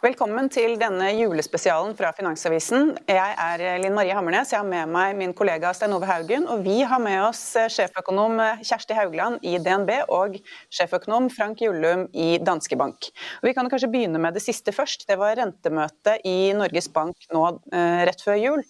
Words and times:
Velkommen 0.00 0.46
til 0.48 0.78
denne 0.80 1.10
julespesialen 1.12 1.90
fra 1.92 2.08
Finansavisen. 2.16 2.94
Jeg 3.04 3.34
er 3.44 3.82
Linn 3.82 3.92
Marie 3.92 4.14
Hammernes. 4.16 4.48
Jeg 4.48 4.62
har 4.62 4.64
med 4.64 4.88
meg 4.88 5.18
min 5.18 5.34
kollega 5.36 5.74
Stein 5.76 5.92
Ove 5.92 6.06
Haugen. 6.08 6.46
Og 6.48 6.62
vi 6.64 6.78
har 6.88 7.02
med 7.04 7.18
oss 7.26 7.42
sjeføkonom 7.74 8.40
Kjersti 8.64 8.96
Haugland 8.96 9.44
i 9.44 9.58
DNB 9.60 9.92
og 10.06 10.38
sjeføkonom 10.72 11.28
Frank 11.34 11.60
Jullum 11.60 12.06
i 12.16 12.38
Danske 12.40 12.78
Bank. 12.80 13.10
Og 13.42 13.50
vi 13.50 13.52
kan 13.58 13.68
kanskje 13.68 13.90
begynne 13.92 14.22
med 14.24 14.38
det 14.38 14.40
siste 14.46 14.72
først. 14.72 15.04
Det 15.10 15.18
var 15.20 15.36
rentemøte 15.36 16.16
i 16.24 16.54
Norges 16.56 16.88
Bank 16.96 17.28
nå 17.36 17.44
eh, 17.68 18.00
rett 18.08 18.24
før 18.24 18.40
jul. 18.40 18.64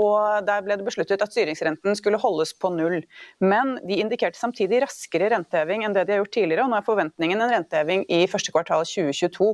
Og 0.00 0.46
Der 0.46 0.64
ble 0.64 0.78
det 0.78 0.86
besluttet 0.86 1.20
at 1.20 1.34
styringsrenten 1.34 1.96
skulle 1.98 2.22
holdes 2.24 2.54
på 2.56 2.72
null. 2.72 3.02
Men 3.42 3.76
de 3.84 4.00
indikerte 4.00 4.40
samtidig 4.40 4.80
raskere 4.86 5.28
renteheving 5.34 5.84
enn 5.84 5.92
det 5.96 6.06
de 6.08 6.16
har 6.16 6.22
gjort 6.22 6.36
tidligere. 6.38 6.64
og 6.64 6.72
Nå 6.72 6.80
er 6.80 6.88
forventningen 6.88 7.44
en 7.44 7.52
renteheving 7.58 8.08
i 8.08 8.24
første 8.30 8.54
kvartal 8.54 8.88
2022. 8.88 9.52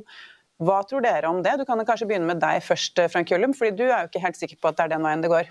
Hva 0.56 0.80
tror 0.88 1.04
dere 1.04 1.28
om 1.28 1.42
det? 1.44 1.58
Du 1.60 1.66
kan 1.68 1.80
kanskje 1.84 2.08
begynne 2.08 2.30
med 2.30 2.40
deg 2.40 2.64
først, 2.64 3.00
Frank 3.12 3.30
Jøllum, 3.32 3.52
fordi 3.56 3.76
du 3.76 3.86
er 3.90 4.04
jo 4.04 4.10
ikke 4.10 4.24
helt 4.24 4.38
sikker 4.40 4.60
på 4.60 4.70
at 4.70 4.78
det 4.78 4.86
er 4.86 4.96
den 4.96 5.04
veien 5.04 5.24
det 5.24 5.32
går. 5.32 5.50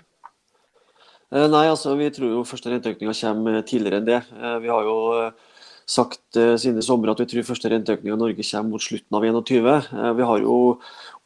Eh, 1.34 1.48
nei, 1.50 1.66
altså 1.66 1.96
vi 1.98 2.06
tror 2.14 2.30
jo 2.30 2.46
første 2.46 2.70
renteøkninga 2.70 3.14
kommer 3.18 3.62
tidligere 3.66 4.00
enn 4.00 4.08
det. 4.08 4.22
Eh, 4.38 4.56
vi 4.62 4.70
har 4.70 4.86
jo 4.86 4.96
eh, 5.18 5.54
sagt 5.86 6.34
siden 6.34 6.78
i 6.78 6.82
sommer 6.82 7.12
at 7.12 7.20
vi 7.22 7.28
tror 7.30 7.46
første 7.46 7.70
renteøkning 7.70 8.10
i 8.10 8.18
Norge 8.18 8.46
kommer 8.46 8.72
mot 8.74 8.82
slutten 8.82 9.14
av 9.14 9.22
2021. 9.22 10.16
Vi 10.18 10.24
har 10.26 10.40
jo 10.42 10.56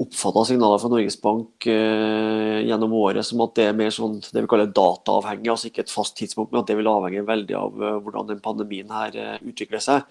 oppfatta 0.05 0.43
signaler 0.51 0.83
fra 0.83 0.91
Norges 0.93 1.17
Bank 1.21 1.65
gjennom 1.65 2.93
året 2.99 3.25
som 3.25 3.41
at 3.41 3.55
det 3.57 3.71
er 3.71 3.79
mer 3.79 3.89
sånn 3.97 4.19
det 4.21 4.43
vi 4.45 4.51
kaller 4.53 4.69
dataavhengig, 4.69 5.49
altså 5.49 5.71
ikke 5.71 5.87
et 5.87 5.95
fast 5.95 6.19
tidspunkt, 6.21 6.53
men 6.53 6.61
at 6.61 6.69
det 6.69 6.77
vil 6.77 6.93
avhenge 6.93 7.25
veldig 7.25 7.57
av 7.57 7.81
hvordan 8.05 8.29
den 8.35 8.45
pandemien 8.45 8.93
her 8.93 9.17
utvikler 9.41 9.81
seg. 9.81 10.05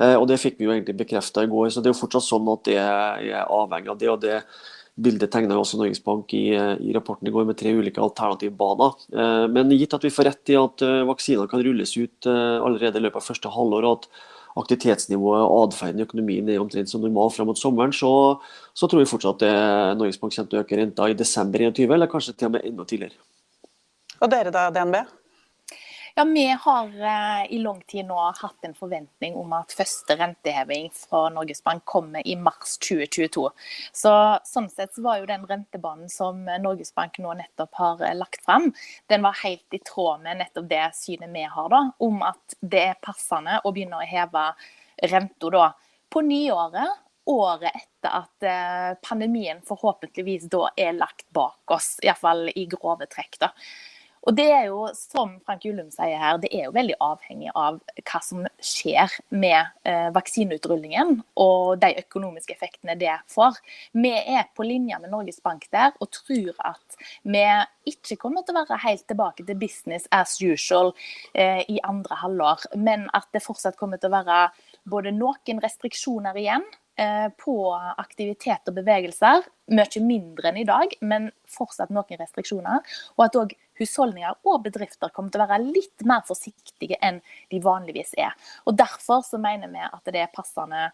Eh, 0.00 0.14
og 0.16 0.26
Det 0.28 0.40
fikk 0.40 0.58
vi 0.58 0.68
jo 0.68 0.74
egentlig 0.74 0.96
bekrefta 0.96 1.44
i 1.44 1.50
går. 1.50 1.70
så 1.70 1.82
Det 1.82 1.90
er 1.90 1.94
jo 1.94 2.02
fortsatt 2.02 2.24
sånn 2.28 2.48
at 2.52 2.64
det 2.64 2.78
er 2.78 3.44
avhengig 3.48 3.90
av 3.90 3.98
det. 3.98 4.08
og 4.08 4.20
det 4.20 4.42
Bildet 4.94 5.30
tegna 5.32 5.56
også 5.56 5.78
Norges 5.80 6.02
Bank 6.04 6.34
i, 6.36 6.52
i, 6.52 6.92
rapporten 6.92 7.26
i 7.26 7.30
går 7.32 7.46
med 7.48 7.56
tre 7.56 7.72
ulike 7.72 8.00
alternative 8.00 8.52
baner. 8.52 8.92
Eh, 9.08 9.46
men 9.48 9.70
gitt 9.72 9.94
at 9.94 10.04
vi 10.04 10.12
får 10.12 10.28
rett 10.28 10.52
i 10.52 10.58
at 10.60 10.82
eh, 10.82 11.06
vaksinene 11.08 11.48
kan 11.48 11.62
rulles 11.64 11.96
ut 11.96 12.28
allerede 12.28 13.00
i 13.00 13.02
løpet 13.06 13.16
av 13.16 13.24
første 13.24 13.48
halvår, 13.48 13.88
og 13.88 14.02
at 14.02 14.08
aktivitetsnivået 14.60 15.46
og 15.48 15.70
atferden 15.70 16.02
i 16.02 16.04
økonomien 16.04 16.48
er 16.52 16.60
omtrent 16.60 16.90
som 16.90 17.00
normalt 17.00 17.32
fram 17.32 17.48
mot 17.48 17.56
sommeren, 17.56 17.92
så, 17.96 18.36
så, 18.76 18.84
tror 18.84 19.00
vi 19.00 19.08
fortsatt 19.08 19.40
at 19.48 19.96
Norges 19.96 20.20
Bank 20.20 20.36
kommer 20.36 20.50
til 20.50 20.60
å 20.60 20.64
øke 20.66 20.76
renta 20.76 21.08
i 21.08 21.16
desember 21.16 21.64
2021, 21.70 21.94
eller 21.96 22.12
kanskje 22.12 22.36
til 22.36 22.50
og 22.50 22.58
med 22.58 22.68
enda 22.68 22.84
tidligere. 22.84 23.16
Og 24.20 24.28
dere 24.28 24.52
da, 24.52 24.68
DNB? 24.68 25.00
Ja, 26.14 26.24
Vi 26.24 26.46
har 26.46 26.86
eh, 26.86 27.52
i 27.52 27.58
lang 27.58 27.80
tid 27.80 28.04
nå 28.06 28.16
hatt 28.36 28.64
en 28.66 28.74
forventning 28.76 29.36
om 29.40 29.52
at 29.56 29.72
første 29.72 30.12
renteheving 30.20 30.90
fra 30.92 31.22
Norges 31.32 31.62
Bank 31.64 31.86
kommer 31.88 32.26
i 32.28 32.34
mars 32.36 32.74
2022. 32.84 33.46
Så, 33.96 34.12
sånn 34.44 34.68
sett 34.68 34.92
så 34.92 35.04
var 35.06 35.22
jo 35.22 35.30
den 35.30 35.46
rentebanen 35.48 36.12
som 36.12 36.42
Norges 36.60 36.92
Bank 36.94 37.16
nå 37.22 37.32
nettopp 37.38 37.80
har 37.80 38.04
eh, 38.04 38.12
lagt 38.18 38.44
fram, 38.44 38.68
den 39.08 39.24
var 39.24 39.40
helt 39.40 39.72
i 39.72 39.80
tråd 39.80 40.20
med 40.26 40.42
nettopp 40.42 40.68
det 40.68 40.82
synet 40.98 41.32
vi 41.32 41.46
har, 41.48 41.72
da, 41.72 41.80
om 42.04 42.20
at 42.28 42.58
det 42.60 42.84
er 42.90 43.00
passende 43.00 43.62
å 43.64 43.72
begynne 43.72 44.02
å 44.02 44.10
heve 44.12 44.44
renta 45.08 45.54
da 45.56 45.70
på 46.12 46.20
nyåret 46.28 47.00
året 47.32 47.72
etter 47.72 48.12
at 48.18 48.46
eh, 48.52 48.92
pandemien 49.08 49.64
forhåpentligvis 49.64 50.48
da 50.52 50.66
er 50.76 50.92
lagt 50.98 51.24
bak 51.32 51.72
oss, 51.72 51.94
iallfall 52.04 52.50
i 52.52 52.66
grove 52.68 53.08
trekk. 53.08 53.38
da. 53.46 53.52
Og 54.22 54.36
det 54.38 54.46
er 54.54 54.68
jo, 54.68 54.84
som 54.94 55.34
Frank 55.46 55.64
Julum 55.66 55.88
sier 55.90 56.20
her, 56.20 56.38
det 56.42 56.52
er 56.54 56.68
jo 56.68 56.74
veldig 56.76 56.94
avhengig 57.02 57.50
av 57.58 57.80
hva 58.06 58.20
som 58.22 58.44
skjer 58.62 59.16
med 59.34 59.72
eh, 59.88 60.10
vaksineutrulingen 60.14 61.16
og 61.42 61.80
de 61.82 61.90
økonomiske 62.04 62.54
effektene 62.54 62.94
det 63.00 63.16
får. 63.32 63.58
Vi 63.98 64.12
er 64.14 64.46
på 64.54 64.66
linje 64.66 65.00
med 65.02 65.10
Norges 65.10 65.42
Bank 65.42 65.66
der 65.74 65.90
og 65.98 66.12
tror 66.14 66.54
at 66.70 66.98
vi 67.26 67.42
ikke 67.90 68.20
kommer 68.22 68.46
til 68.46 68.54
å 68.54 68.62
være 68.62 68.78
helt 68.84 69.08
tilbake 69.10 69.46
til 69.48 69.58
business 69.58 70.06
as 70.14 70.36
usual 70.38 70.92
eh, 71.34 71.64
i 71.66 71.80
andre 71.82 72.20
halvår, 72.22 72.68
men 72.78 73.08
at 73.18 73.26
det 73.34 73.42
fortsatt 73.42 73.80
kommer 73.80 73.98
til 73.98 74.12
å 74.12 74.20
være 74.20 74.44
både 74.86 75.14
noen 75.16 75.62
restriksjoner 75.62 76.38
igjen 76.38 76.64
på 77.40 77.56
aktivitet 77.74 78.68
og 78.70 78.76
bevegelser. 78.78 79.44
Mye 79.72 80.02
mindre 80.04 80.50
enn 80.50 80.60
i 80.62 80.66
dag, 80.68 80.94
men 81.00 81.30
fortsatt 81.50 81.92
noen 81.94 82.20
restriksjoner. 82.20 82.82
Og 83.16 83.26
at 83.26 83.38
òg 83.40 83.54
husholdninger 83.80 84.42
og 84.48 84.64
bedrifter 84.66 85.12
kommer 85.14 85.32
til 85.32 85.44
å 85.44 85.48
være 85.50 85.70
litt 85.70 86.04
mer 86.08 86.24
forsiktige 86.28 86.98
enn 87.02 87.22
de 87.52 87.62
vanligvis 87.62 88.14
er. 88.20 88.34
Og 88.66 88.76
Derfor 88.78 89.24
så 89.26 89.40
mener 89.40 89.72
vi 89.72 89.82
at 89.86 90.12
det 90.12 90.24
er 90.24 90.34
passende 90.34 90.90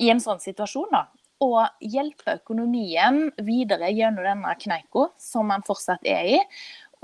i 0.00 0.10
en 0.10 0.22
sånn 0.22 0.42
situasjon 0.42 0.90
da, 0.94 1.06
å 1.42 1.64
hjelpe 1.82 2.36
økonomien 2.38 3.28
videre 3.44 3.90
gjennom 3.92 4.24
denne 4.24 4.54
kneika 4.60 5.08
som 5.20 5.48
man 5.50 5.64
fortsatt 5.66 6.04
er 6.06 6.28
i 6.36 6.38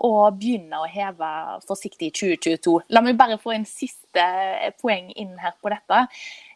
og 0.06 0.38
begynne 0.40 0.80
å 0.80 0.88
heve 0.88 1.30
forsiktig 1.68 2.08
i 2.08 2.14
2022. 2.16 2.76
La 2.94 3.02
meg 3.04 3.18
bare 3.20 3.36
få 3.40 3.52
en 3.52 3.66
siste 3.68 4.24
poeng 4.80 5.10
inn 5.20 5.34
her 5.40 5.52
på 5.60 5.72
dette. 5.72 5.98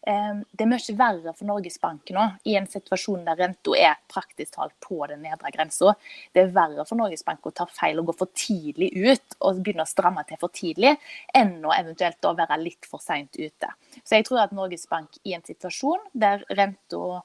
Ehm, 0.09 0.43
det 0.53 0.65
er 0.65 0.71
mye 0.71 0.95
verre 0.97 1.35
for 1.37 1.49
Norges 1.49 1.77
Bank 1.81 2.13
nå, 2.17 2.25
i 2.49 2.57
en 2.57 2.69
situasjon 2.69 3.27
der 3.27 3.39
renta 3.41 3.77
er 3.77 4.01
praktisk 4.11 4.57
talt 4.57 4.75
på 4.85 4.99
den 5.11 5.23
nedre 5.25 5.53
grensa. 5.53 5.95
Det 6.33 6.43
er 6.43 6.55
verre 6.57 6.87
for 6.89 7.01
Norges 7.01 7.25
Bank 7.27 7.45
å 7.45 7.53
ta 7.57 7.67
feil 7.69 8.01
og 8.01 8.11
gå 8.11 8.17
for 8.23 8.33
tidlig 8.37 8.91
ut 8.97 9.37
og 9.41 9.61
begynne 9.61 9.85
å 9.85 9.93
stramme 9.93 10.25
til 10.29 10.41
for 10.41 10.53
tidlig, 10.55 10.95
enn 11.37 11.59
å 11.65 11.75
eventuelt 11.77 12.21
da 12.25 12.33
være 12.41 12.61
litt 12.63 12.89
for 12.89 13.05
seint 13.05 13.37
ute. 13.37 13.73
Så 14.03 14.19
jeg 14.19 14.29
tror 14.29 14.47
at 14.47 14.57
Norges 14.57 14.89
Bank 14.89 15.21
i 15.25 15.37
en 15.37 15.45
situasjon 15.45 16.09
der 16.13 16.45
renta 16.53 17.21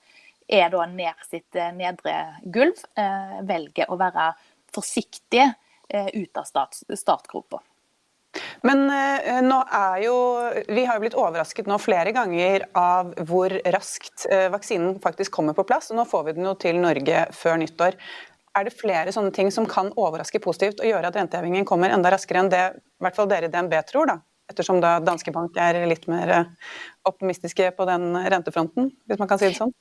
er 0.49 0.71
da 0.73 0.85
nær 0.89 1.17
sitt 1.29 1.55
eh, 1.55 1.71
nedre 1.77 2.15
gulv, 2.43 2.79
eh, 2.97 3.39
velger 3.45 3.91
å 3.91 3.99
være 3.99 4.31
forsiktig 4.73 5.45
eh, 5.93 6.09
ut 6.13 6.37
av 6.37 6.47
stat, 6.47 6.81
startgropa. 6.97 7.61
Men 8.61 8.83
uh, 8.91 9.39
nå 9.41 9.57
er 9.73 10.01
jo 10.03 10.15
Vi 10.69 10.83
har 10.85 10.99
jo 10.99 11.01
blitt 11.01 11.15
overrasket 11.17 11.65
nå 11.69 11.79
flere 11.81 12.11
ganger 12.13 12.67
av 12.77 13.15
hvor 13.25 13.55
raskt 13.73 14.27
uh, 14.29 14.51
vaksinen 14.53 14.99
faktisk 15.01 15.33
kommer 15.33 15.57
på 15.57 15.65
plass. 15.65 15.89
og 15.89 15.97
Nå 15.97 16.05
får 16.09 16.27
vi 16.27 16.35
den 16.37 16.45
jo 16.45 16.53
til 16.59 16.77
Norge 16.81 17.25
før 17.33 17.57
nyttår. 17.63 17.97
Er 18.57 18.65
det 18.65 18.75
flere 18.77 19.13
sånne 19.13 19.33
ting 19.33 19.49
som 19.53 19.67
kan 19.69 19.91
overraske 19.97 20.41
positivt 20.43 20.81
og 20.81 20.89
gjøre 20.89 21.09
at 21.09 21.17
rentehevingen 21.17 21.67
kommer 21.69 21.93
enda 21.93 22.11
raskere 22.13 22.43
enn 22.43 22.53
det 22.53 22.63
i 22.75 23.05
hvert 23.05 23.17
fall 23.17 23.29
dere 23.29 23.49
i 23.49 23.53
DNB 23.53 23.75
tror, 23.89 24.09
da? 24.09 24.19
Ettersom 24.49 24.79
da 24.81 24.95
Danske 25.05 25.31
Bank 25.33 25.57
er 25.61 25.77
litt 25.87 26.07
mer 26.09 26.31
eh, 26.33 26.71
optimistiske 27.05 27.69
på 27.77 27.85
den 27.85 28.15
rentefronten, 28.17 28.89
hvis 29.05 29.19
man 29.21 29.29
kan 29.29 29.37
si 29.37 29.51
det 29.51 29.59
sånn? 29.59 29.73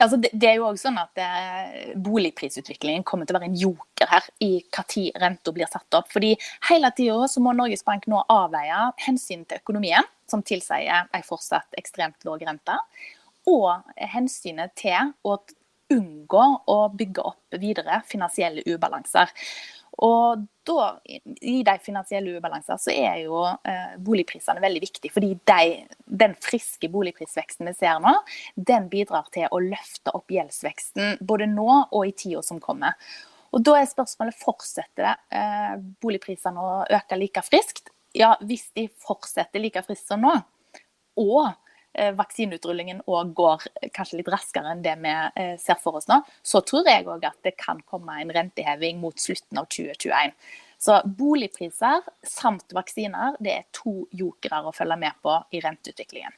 Altså, 0.00 0.16
det, 0.16 0.30
det, 0.32 0.48
er 0.48 0.56
jo 0.56 0.66
også 0.70 0.88
sånn 0.88 0.98
at 1.00 1.20
eh, 1.20 1.90
Boligprisutviklingen 2.00 3.04
kommer 3.04 3.28
til 3.28 3.36
å 3.36 3.40
være 3.40 3.50
en 3.50 3.58
joker 3.60 4.08
her 4.08 4.28
i 4.40 4.50
når 4.64 5.20
renta 5.20 5.52
blir 5.52 5.68
satt 5.68 5.98
opp. 5.98 6.08
Fordi 6.12 6.32
Hele 6.70 6.88
tida 6.96 7.28
må 7.44 7.52
Norges 7.56 7.84
Bank 7.84 8.08
nå 8.08 8.22
avveie 8.32 8.80
hensyn 9.04 9.44
til 9.44 9.60
økonomien, 9.60 10.08
som 10.30 10.44
tilsier 10.46 11.04
en 11.04 11.26
fortsatt 11.26 11.76
ekstremt 11.80 12.24
lav 12.24 12.40
rente, 12.40 12.76
og 13.50 13.84
hensynet 14.14 14.72
til 14.78 15.12
å 15.26 15.36
unngå 15.90 16.44
å 16.70 16.78
bygge 16.94 17.22
opp 17.26 17.60
videre 17.60 18.00
finansielle 18.08 18.64
ubalanser. 18.70 19.32
Og 20.00 20.44
da, 20.64 20.84
i 21.44 21.60
de 21.66 21.74
finansielle 21.84 22.38
ubalanser, 22.38 22.78
så 22.80 22.92
er 22.92 23.18
jo 23.26 23.42
eh, 23.44 23.96
boligprisene 24.00 24.62
veldig 24.62 24.80
viktige. 24.80 25.12
Fordi 25.12 25.34
de, 25.50 25.74
den 26.22 26.36
friske 26.40 26.88
boligprisveksten 26.92 27.68
vi 27.68 27.74
ser 27.76 28.00
nå, 28.00 28.14
den 28.56 28.88
bidrar 28.92 29.28
til 29.34 29.48
å 29.50 29.60
løfte 29.64 30.14
opp 30.16 30.32
gjeldsveksten 30.32 31.20
både 31.20 31.50
nå 31.52 31.68
og 31.82 32.00
i 32.08 32.14
tida 32.16 32.40
som 32.46 32.62
kommer. 32.64 32.96
Og 33.50 33.64
da 33.66 33.76
er 33.80 33.90
spørsmålet 33.90 34.38
fortsetter 34.40 35.10
eh, 35.36 35.74
boligprisene 36.00 36.64
å 36.64 36.76
øke 36.86 37.18
like 37.20 37.44
friskt. 37.44 37.90
Ja, 38.16 38.34
hvis 38.40 38.70
de 38.78 38.88
fortsetter 39.04 39.62
like 39.62 39.82
friskt 39.86 40.08
som 40.08 40.24
nå, 40.24 40.32
og 41.20 41.50
vaksineutrulingen 42.16 43.02
òg 43.10 43.32
går 43.36 43.64
kanskje 43.94 44.20
litt 44.20 44.30
raskere 44.32 44.72
enn 44.72 44.82
det 44.84 44.96
vi 45.02 45.12
eh, 45.12 45.54
ser 45.60 45.78
for 45.82 45.98
oss 46.00 46.08
nå, 46.10 46.20
så 46.42 46.62
tror 46.66 46.88
jeg 46.88 47.08
òg 47.10 47.26
at 47.28 47.38
det 47.46 47.56
kan 47.58 47.80
komme 47.86 48.20
en 48.20 48.34
renteheving 48.34 49.00
mot 49.02 49.18
slutten 49.18 49.58
av 49.60 49.66
2021. 49.72 50.36
Så 50.80 51.00
boligpriser 51.04 52.06
samt 52.24 52.72
vaksiner 52.72 53.36
det 53.42 53.56
er 53.56 53.66
to 53.74 54.06
jokere 54.16 54.62
å 54.64 54.72
følge 54.72 54.96
med 55.02 55.18
på 55.22 55.34
i 55.52 55.60
renteutviklingen. 55.64 56.36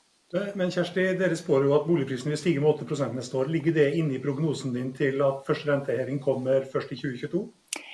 Men 0.56 0.70
Kjersti, 0.72 1.10
dere 1.20 1.36
spår 1.36 1.66
jo 1.68 1.74
at 1.76 1.84
boligprisen 1.84 2.32
vil 2.32 2.40
stige 2.40 2.60
med 2.64 2.80
8 2.80 3.10
neste 3.12 3.36
år. 3.36 3.50
Ligger 3.52 3.74
det 3.76 3.90
inne 4.00 4.16
i 4.16 4.22
prognosen 4.22 4.72
din 4.72 4.88
til 4.96 5.20
at 5.20 5.44
første 5.44 5.68
renteheving 5.68 6.22
kommer 6.24 6.64
først 6.72 6.94
i 6.96 6.96
2022? 6.96 7.42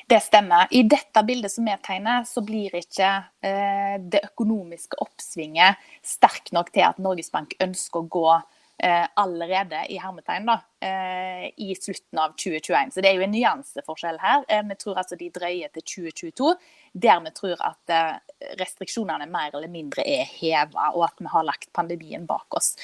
Det 0.09 0.21
stemmer. 0.21 0.67
I 0.71 0.83
dette 0.89 1.21
bildet 1.23 1.53
som 1.53 1.67
vi 1.69 1.75
tegner, 1.85 2.23
så 2.25 2.41
blir 2.41 2.73
ikke 2.79 3.09
eh, 3.45 3.97
det 4.01 4.23
økonomiske 4.31 4.97
oppsvinget 5.05 5.83
sterkt 6.01 6.55
nok 6.57 6.71
til 6.73 6.87
at 6.87 7.03
Norges 7.05 7.29
Bank 7.35 7.53
ønsker 7.61 8.01
å 8.01 8.09
gå 8.09 8.31
eh, 8.33 9.05
allerede 9.21 9.83
i 9.93 9.99
hermetegn 10.01 10.49
da, 10.49 10.57
eh, 10.81 11.45
i 11.61 11.77
slutten 11.77 12.23
av 12.25 12.33
2021. 12.41 12.95
Så 12.95 13.05
det 13.05 13.11
er 13.11 13.21
jo 13.21 13.27
en 13.27 13.35
nyanseforskjell 13.37 14.23
her. 14.25 14.49
Eh, 14.49 14.65
vi 14.71 14.79
tror 14.81 15.03
altså 15.05 15.21
de 15.21 15.29
drøyer 15.37 15.77
til 15.77 15.87
2022, 15.93 16.57
der 17.05 17.21
vi 17.29 17.37
tror 17.43 17.69
at 17.69 17.97
eh, 17.99 18.17
restriksjonene 18.65 19.29
mer 19.29 19.53
eller 19.53 19.69
mindre 19.77 20.09
er 20.09 20.25
heva, 20.39 20.89
og 20.95 21.11
at 21.11 21.21
vi 21.21 21.29
har 21.37 21.49
lagt 21.53 21.69
pandemien 21.77 22.25
bak 22.25 22.49
oss. 22.57 22.79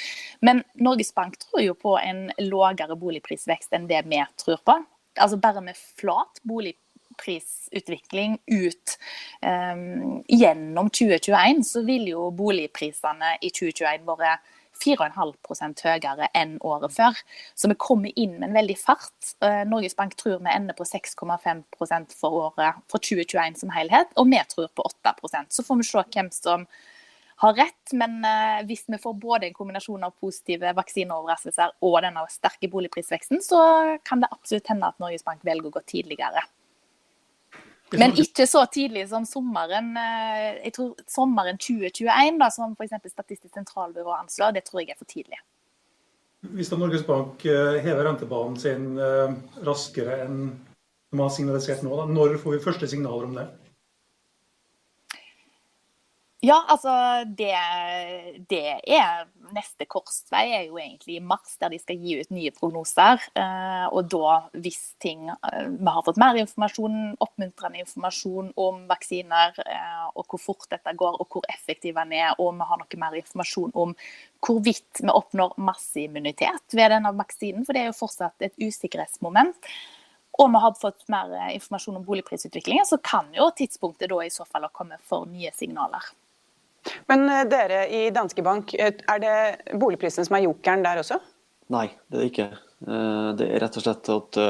Men 0.44 0.60
Norges 0.76 1.16
Bank 1.16 1.40
tror 1.48 1.64
jo 1.64 1.80
på 1.88 1.96
en 2.04 2.26
lavere 2.50 3.00
boligprisvekst 3.00 3.72
enn 3.72 3.88
det 3.88 4.04
vi 4.12 4.20
tror 4.44 4.60
på. 4.60 4.82
Altså 5.14 5.40
bare 5.40 5.64
med 5.64 5.78
flat 5.78 6.44
boligprisvekst 6.44 6.82
prisutvikling 7.20 8.38
ut 8.50 8.96
um, 9.43 10.20
gjennom 10.28 10.90
2021, 10.90 11.64
så 11.66 11.84
vil 11.87 12.11
jo 12.12 12.28
boligprisene 12.37 13.37
i 13.40 13.52
2021 13.55 14.06
være 14.08 14.37
4,5% 14.82 15.84
høyere 15.87 16.28
enn 16.37 16.56
året 16.66 16.93
før. 16.94 17.19
Så 17.55 17.70
vi 17.70 17.78
kommer 17.81 18.14
inn 18.19 18.38
med 18.38 18.49
en 18.50 18.58
veldig 18.58 18.76
fart. 18.81 19.14
Uh, 19.44 19.62
Norges 19.69 19.96
Bank 19.99 20.16
tror 20.20 20.40
vi 20.43 20.55
ender 20.55 20.76
på 20.76 20.87
6,5% 20.88 22.19
for 22.19 22.40
året 22.49 22.82
for 22.90 23.02
2021 23.02 23.62
som 23.62 23.72
helhet, 23.75 24.10
og 24.19 24.28
vi 24.31 24.43
tror 24.50 24.69
på 24.75 24.88
8% 25.05 25.55
Så 25.55 25.64
får 25.67 25.81
vi 25.81 25.88
se 25.88 26.05
hvem 26.17 26.32
som 26.34 26.67
har 27.43 27.56
rett, 27.58 27.94
men 27.99 28.20
uh, 28.22 28.62
hvis 28.67 28.84
vi 28.88 29.00
får 29.00 29.17
både 29.20 29.49
en 29.49 29.56
kombinasjon 29.56 30.06
av 30.06 30.14
positive 30.22 30.75
vaksineoverraskelser 30.76 31.78
og 31.82 31.96
denne 32.05 32.26
sterke 32.31 32.70
boligprisveksten, 32.70 33.43
så 33.43 33.62
kan 34.06 34.22
det 34.22 34.31
absolutt 34.34 34.70
hende 34.70 34.90
at 34.90 35.00
Norges 35.02 35.26
Bank 35.26 35.43
velger 35.46 35.70
å 35.70 35.75
gå 35.78 35.82
tidligere. 35.96 36.44
Men 37.92 38.14
ikke 38.19 38.46
så 38.48 38.64
tidlig 38.72 39.04
som 39.10 39.26
sommeren 39.28 39.92
eh, 40.00 40.60
jeg 40.64 40.75
tror 40.76 40.94
sommeren 41.10 41.58
2021, 41.60 42.38
da, 42.40 42.48
som 42.52 42.72
f.eks. 42.75 42.96
Statistisk 43.12 43.52
sentralbyrå 43.54 44.14
anslår. 44.16 44.56
Det 44.56 44.64
tror 44.66 44.82
jeg 44.82 44.94
er 44.94 45.00
for 45.00 45.10
tidlig. 45.10 45.40
Hvis 46.54 46.70
da 46.72 46.78
Norges 46.81 47.04
Bank 47.06 47.44
eh, 47.48 47.81
hever 47.84 48.08
rentebanen 48.08 48.56
sin 48.60 48.94
eh, 49.00 49.36
raskere 49.66 50.22
enn 50.25 50.40
de 51.14 51.20
har 51.20 51.31
signalisert 51.31 51.84
nå, 51.86 51.94
da, 51.94 52.08
når 52.10 52.40
får 52.42 52.56
vi 52.56 52.64
første 52.64 52.88
signaler 52.90 53.28
om 53.28 53.36
det? 53.38 53.46
Ja, 56.44 56.58
altså 56.69 56.93
det, 57.25 57.55
det, 58.50 58.64
er 58.85 59.23
Neste 59.55 59.87
korsvei 59.88 60.43
er 60.52 60.64
jo 60.67 60.76
egentlig 60.81 61.17
i 61.17 61.23
mars, 61.25 61.55
der 61.61 61.70
de 61.73 61.79
skal 61.81 62.00
gi 62.00 62.19
ut 62.20 62.32
nye 62.35 62.50
prognoser. 62.52 63.23
Eh, 63.38 63.85
og 63.88 64.11
da, 64.12 64.35
hvis 64.52 64.81
ting 65.00 65.29
eh, 65.31 65.70
Vi 65.70 65.94
har 65.94 66.05
fått 66.05 66.20
mer 66.20 66.37
informasjon, 66.43 67.14
oppmuntrende 67.25 67.81
informasjon 67.85 68.50
om 68.61 68.82
vaksiner, 68.91 69.56
eh, 69.64 70.02
og 70.12 70.26
hvor 70.26 70.43
fort 70.43 70.69
dette 70.75 70.93
går, 71.00 71.17
og 71.23 71.31
hvor 71.32 71.46
effektiv 71.55 71.96
den 71.96 72.12
er, 72.19 72.35
og 72.37 72.52
vi 72.58 72.69
har 72.69 72.82
noe 72.82 73.00
mer 73.00 73.17
informasjon 73.20 73.73
om 73.85 73.94
hvorvidt 74.44 75.05
vi 75.05 75.12
oppnår 75.14 75.55
masseimmunitet 75.70 76.76
ved 76.76 76.93
denne 76.93 77.14
vaksinen, 77.17 77.64
for 77.64 77.76
det 77.76 77.85
er 77.85 77.93
jo 77.93 78.00
fortsatt 78.02 78.44
et 78.44 78.58
usikkerhetsmoment 78.61 79.70
og 80.35 80.50
vi 80.50 80.61
har 80.64 80.75
fått 80.75 81.05
mer 81.14 81.31
informasjon 81.55 82.00
om 82.00 82.05
boligprisutviklingen, 82.08 82.87
så 82.88 82.99
kan 82.99 83.29
jo 83.37 83.52
tidspunktet 83.55 84.11
da 84.11 84.19
i 84.25 84.32
så 84.35 84.43
fall 84.49 84.67
komme 84.75 84.99
for 85.06 85.31
nye 85.31 85.52
signaler. 85.55 86.11
Men 87.10 87.28
eh, 87.31 87.44
dere 87.50 87.84
i 87.88 88.04
Danske 88.14 88.44
Bank, 88.44 88.75
eh, 88.75 88.92
er 89.10 89.22
det 89.22 89.78
boligprisen 89.81 90.26
som 90.26 90.38
er 90.38 90.46
jokeren 90.46 90.84
der 90.84 91.00
også? 91.02 91.20
Nei, 91.72 91.88
det 92.08 92.19
er 92.19 92.22
det 92.22 92.31
ikke. 92.32 92.48
Eh, 92.84 93.31
det 93.38 93.48
er 93.48 93.64
rett 93.64 93.78
og 93.81 93.86
slett 93.86 94.10
at 94.12 94.40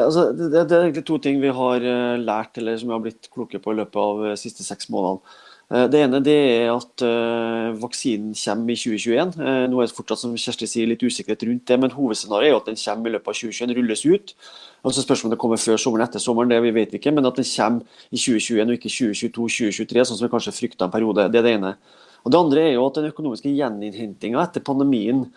altså, 0.00 0.30
det, 0.34 0.64
er 0.64 0.80
egentlig 0.80 1.06
to 1.08 1.20
ting 1.22 1.38
vi 1.42 1.52
har 1.54 1.86
lært, 2.18 2.58
eller 2.58 2.80
som 2.80 2.90
vi 2.90 2.96
har 2.96 3.06
blitt 3.06 3.30
kloke 3.32 3.62
på 3.62 3.74
i 3.74 3.80
løpet 3.82 4.02
av 4.02 4.26
de 4.30 4.36
siste 4.40 4.66
seks 4.66 4.90
månedene. 4.92 5.38
Eh, 5.70 5.86
det 5.86 6.00
ene 6.02 6.18
det 6.18 6.34
er 6.34 6.72
at 6.72 7.02
uh, 7.06 7.70
vaksinen 7.78 8.32
kommer 8.34 8.72
i 8.74 8.78
2021. 8.78 9.36
Uh, 9.38 9.44
eh, 9.46 9.66
nå 9.70 9.78
er 9.78 9.86
det 9.86 9.94
fortsatt 9.94 10.24
som 10.24 10.32
Kjersti 10.34 10.66
sier, 10.66 10.88
litt 10.90 11.04
usikkerhet 11.04 11.44
rundt 11.46 11.70
det, 11.70 11.76
men 11.78 11.94
hovedscenarioet 11.94 12.50
er 12.50 12.58
at 12.58 12.70
den 12.72 12.80
kommer 12.80 13.06
i 13.06 13.14
løpet 13.14 13.30
av 13.30 13.38
2021, 13.38 13.74
rulles 13.78 14.02
ut. 14.02 14.34
Altså 14.82 15.04
Spørsmålet 15.04 15.28
om 15.28 15.36
det 15.36 15.40
kommer 15.44 15.62
før 15.62 15.78
sommeren 15.78 16.08
etter 16.08 16.22
sommeren, 16.24 16.50
det 16.50 16.58
vi 16.64 16.74
vet 16.74 16.96
ikke, 16.98 17.14
men 17.14 17.28
at 17.30 17.38
den 17.38 17.46
kommer 17.46 18.02
i 18.10 18.18
2021 18.18 18.64
og 18.64 18.76
ikke 18.80 18.94
2022-2023, 18.96 20.06
sånn 20.10 20.18
som 20.18 20.26
vi 20.26 20.32
kanskje 20.34 20.56
frykta 20.56 20.88
en 20.88 20.94
periode. 20.96 21.28
Det 21.30 21.38
er 21.38 21.46
det 21.46 21.54
ene. 21.60 21.76
Og 22.24 22.34
Det 22.34 22.40
andre 22.40 22.66
er 22.66 22.74
jo 22.74 22.88
at 22.88 22.98
den 22.98 23.12
økonomiske 23.12 23.54
gjeninnhentinga 23.54 24.42
etter 24.42 24.66
pandemien 24.66 25.28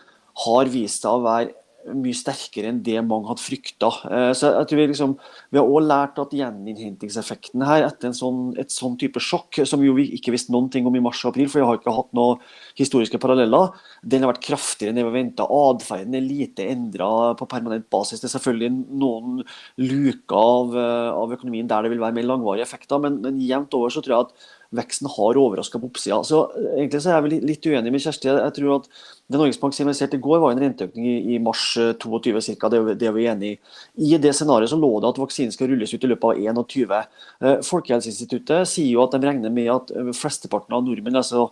har 0.48 0.74
vist 0.74 1.06
seg 1.06 1.14
å 1.14 1.22
være 1.28 1.54
mye 1.92 2.16
sterkere 2.16 2.70
enn 2.72 2.80
det 2.86 3.02
mange 3.04 3.28
hadde 3.28 3.44
frykta. 3.44 3.90
Eh, 4.08 4.32
så 4.38 4.54
jeg 4.54 4.70
tror 4.70 4.80
Vi 4.80 4.88
liksom, 4.92 5.16
vi 5.52 5.60
har 5.60 5.68
også 5.68 5.88
lært 5.88 6.20
at 6.22 6.36
gjeninnhentingseffekten 6.38 7.66
her 7.68 7.88
etter 7.88 8.14
sånn, 8.16 8.54
et 8.60 8.72
sånn 8.72 8.96
type 9.00 9.20
sjokk, 9.24 9.62
som 9.68 9.84
jo 9.84 9.96
vi 9.98 10.08
ikke 10.18 10.34
visste 10.34 10.54
noen 10.54 10.70
ting 10.72 10.88
om 10.88 10.96
i 10.96 11.04
mars 11.04 11.22
og 11.26 11.34
april, 11.34 11.50
for 11.52 11.62
vi 11.62 11.68
har 11.68 11.80
ikke 11.80 11.96
hatt 11.96 12.12
noen 12.16 12.42
historiske 12.80 13.20
paralleller, 13.22 13.76
den 14.02 14.24
har 14.24 14.34
vært 14.34 14.46
kraftigere 14.48 14.94
enn 14.94 15.02
det 15.02 15.06
vi 15.08 15.16
venta. 15.18 15.48
Atferden 15.48 16.18
er 16.18 16.26
lite 16.26 16.68
endra 16.72 17.34
på 17.40 17.50
permanent 17.52 17.90
basis. 17.94 18.24
Det 18.24 18.30
er 18.30 18.36
selvfølgelig 18.38 18.72
noen 19.04 19.44
luker 19.84 20.40
av, 20.40 20.76
eh, 20.80 21.12
av, 21.14 21.38
økonomien 21.38 21.68
der 21.68 21.84
det 21.84 21.94
vil 21.94 22.04
være 22.04 22.16
mer 22.20 22.30
langvarige 22.32 22.68
effekter, 22.68 23.02
men, 23.04 23.22
men 23.24 23.42
jevnt 23.44 23.74
over 23.76 23.94
så 23.94 24.04
tror 24.04 24.16
jeg 24.16 24.30
at 24.30 24.52
veksten 24.74 25.10
har 25.10 25.38
overraska 25.40 25.80
på 25.80 25.90
oppsida. 25.90 26.20
Så 26.26 26.44
eh, 26.58 26.80
egentlig 26.80 27.02
så 27.04 27.12
er 27.14 27.28
jeg 27.28 27.42
litt 27.46 27.68
uenig 27.68 27.94
med 27.94 28.04
Kjersti. 28.04 28.30
Jeg 28.32 28.56
tror 28.58 28.76
at 28.80 28.90
Det 29.32 29.40
Norges 29.40 29.60
Bank 29.62 29.76
signaliserte 29.76 30.18
i 30.20 30.24
går, 30.24 30.42
var 30.44 30.54
en 30.54 30.62
renteøkning 30.62 31.06
i, 31.34 31.38
mars 31.42 31.64
22 31.78 32.34
eh, 32.34 32.50
ca. 32.60 32.72
Det 32.74 33.08
er 33.08 33.16
vi 33.16 33.28
enig 33.32 33.54
i. 33.54 33.58
I 34.10 34.20
det 34.22 34.34
scenarioet 34.38 34.74
så 34.74 34.80
lå 34.80 34.92
det 35.02 35.14
at 35.14 35.22
vaksinen 35.22 35.54
skal 35.56 35.72
rulles 35.72 35.94
ut 35.94 36.04
i 36.04 36.12
løpet 36.12 36.30
av 36.30 36.62
21. 36.66 36.94
Eh, 37.42 37.58
Folkehelseinstituttet 37.70 38.70
sier 38.70 38.92
jo 38.92 39.04
at 39.06 39.16
de 39.16 39.24
regner 39.24 39.54
med 39.54 39.72
at 39.74 39.94
flesteparten 40.18 40.76
av 40.76 40.86
nordmenn, 40.86 41.20
altså 41.20 41.50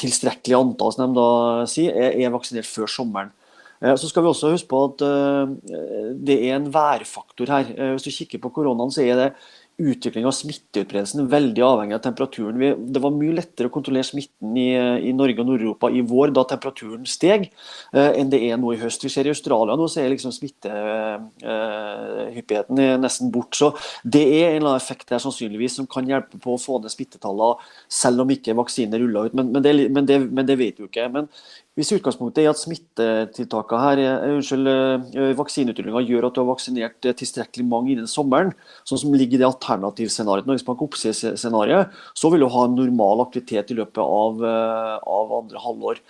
tilstrekkelig 0.00 0.56
antall 0.56 0.94
som 0.94 1.06
de 1.06 1.18
da 1.20 1.28
sier, 1.70 1.94
er, 1.94 2.16
er 2.18 2.34
vaksinert 2.34 2.68
før 2.68 2.90
sommeren. 2.90 3.30
Så 3.80 4.10
skal 4.10 4.26
vi 4.26 4.28
også 4.28 4.50
huske 4.52 4.68
på 4.68 4.80
at 4.90 5.02
det 6.20 6.34
er 6.36 6.58
en 6.58 6.66
værfaktor 6.68 7.48
her. 7.48 7.70
Hvis 7.94 8.04
du 8.04 8.10
kikker 8.12 8.42
på 8.42 8.50
koronaen, 8.58 8.92
så 8.92 9.06
er 9.06 9.16
det 9.16 9.28
utvikling 9.80 10.26
av 10.28 10.34
smitteutbredelsen 10.36 11.30
veldig 11.30 11.62
avhengig 11.64 11.94
av 11.96 12.02
temperaturen. 12.04 12.58
Vi, 12.60 12.68
det 12.94 13.00
var 13.02 13.12
mye 13.14 13.36
lettere 13.38 13.66
å 13.70 13.74
kontrollere 13.74 14.06
smitten 14.06 14.56
i, 14.58 14.68
i 15.08 15.12
Norge 15.16 15.40
og 15.42 15.48
Nord-Europa 15.48 15.86
i 15.90 16.06
vår 16.06 16.28
da 16.36 16.42
temperaturen 16.50 17.04
steg, 17.08 17.40
eh, 17.94 18.12
enn 18.20 18.30
det 18.32 18.40
er 18.48 18.56
nå 18.60 18.68
i 18.74 18.80
høst. 18.80 19.04
Vi 19.04 19.12
ser 19.12 19.26
i 19.28 19.34
Australia 19.34 19.74
nå 19.78 19.84
så 19.90 19.98
er 20.02 20.08
liksom 20.14 20.32
smittehyppigheten 20.36 22.76
eh, 22.84 23.00
nesten 23.00 23.26
bort. 23.34 23.52
Så 23.58 23.66
det 24.04 24.24
er 24.26 24.46
en 24.50 24.56
eller 24.60 24.70
annen 24.74 24.82
effekt 24.82 25.06
der 25.10 25.20
sannsynligvis 25.22 25.74
som 25.80 25.86
kan 25.90 26.08
hjelpe 26.08 26.36
på 26.42 26.50
å 26.54 26.60
få 26.60 26.74
ned 26.80 26.90
smittetallene, 26.92 27.58
selv 27.90 28.18
om 28.24 28.30
ikke 28.34 28.58
vaksiner 28.58 28.98
ruller 29.02 29.22
ut. 29.30 29.36
Men, 29.38 29.46
men, 29.54 29.62
det, 29.64 29.72
men, 29.88 30.04
det, 30.08 30.16
men 30.28 30.46
det 30.48 30.56
vet 30.60 30.76
vi 30.78 30.82
jo 30.84 30.90
ikke. 30.90 31.06
Men 31.12 31.24
hvis 31.80 31.94
utgangspunktet 31.96 32.42
er 32.42 32.50
at 32.50 32.60
smittetiltakene 32.60 33.80
her, 33.80 34.00
unnskyld, 34.34 34.68
eh, 34.68 36.04
gjør 36.04 36.26
at 36.28 36.36
du 36.36 36.40
har 36.42 36.48
vaksinert 36.50 37.08
eh, 37.08 37.16
tilstrekkelig 37.16 37.64
mange 37.66 37.94
innen 37.94 38.10
sommeren, 38.10 38.52
sånn 38.84 39.00
som 39.00 39.14
ligger 39.16 39.38
i 39.38 39.40
det 39.40 39.48
alternativscenarioet, 39.48 40.48
Norges 40.48 40.66
Bank 40.66 40.82
oppsiktsscenarioet, 40.84 41.94
så 42.12 42.30
vil 42.32 42.44
du 42.44 42.50
ha 42.52 42.66
en 42.66 42.76
normal 42.76 43.24
aktivitet 43.24 43.72
i 43.72 43.78
løpet 43.80 44.02
av, 44.04 44.44
eh, 44.44 44.96
av 45.16 45.34
andre 45.40 45.64
halvår. 45.64 46.04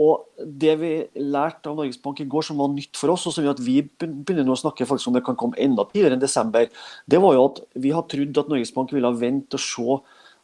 Og 0.00 0.28
Det 0.42 0.72
vi 0.80 1.06
lærte 1.22 1.70
av 1.70 1.76
Norges 1.76 2.00
Bank 2.02 2.18
i 2.20 2.24
går, 2.26 2.42
som 2.42 2.58
var 2.58 2.68
nytt 2.72 2.96
for 2.98 3.12
oss, 3.12 3.26
og 3.28 3.32
som 3.32 3.44
gjør 3.44 3.54
at 3.54 3.60
vi 3.62 3.76
begynner 3.82 4.42
nå 4.42 4.56
å 4.56 4.58
snakke 4.58 4.82
faktisk 4.88 5.06
om 5.06 5.14
det 5.14 5.24
kan 5.24 5.36
komme 5.38 5.54
enda 5.54 5.84
tidligere 5.84 6.16
enn 6.16 6.24
desember, 6.24 6.66
det 7.06 7.20
var 7.22 7.36
jo 7.36 7.44
at 7.44 7.60
vi 7.76 7.92
har 7.94 8.02
trodd 8.10 8.40
at 8.40 8.48
Norges 8.50 8.74
Bank 8.74 8.90
ville 8.90 9.12
vente 9.14 9.54
og 9.54 9.62
se 9.62 10.00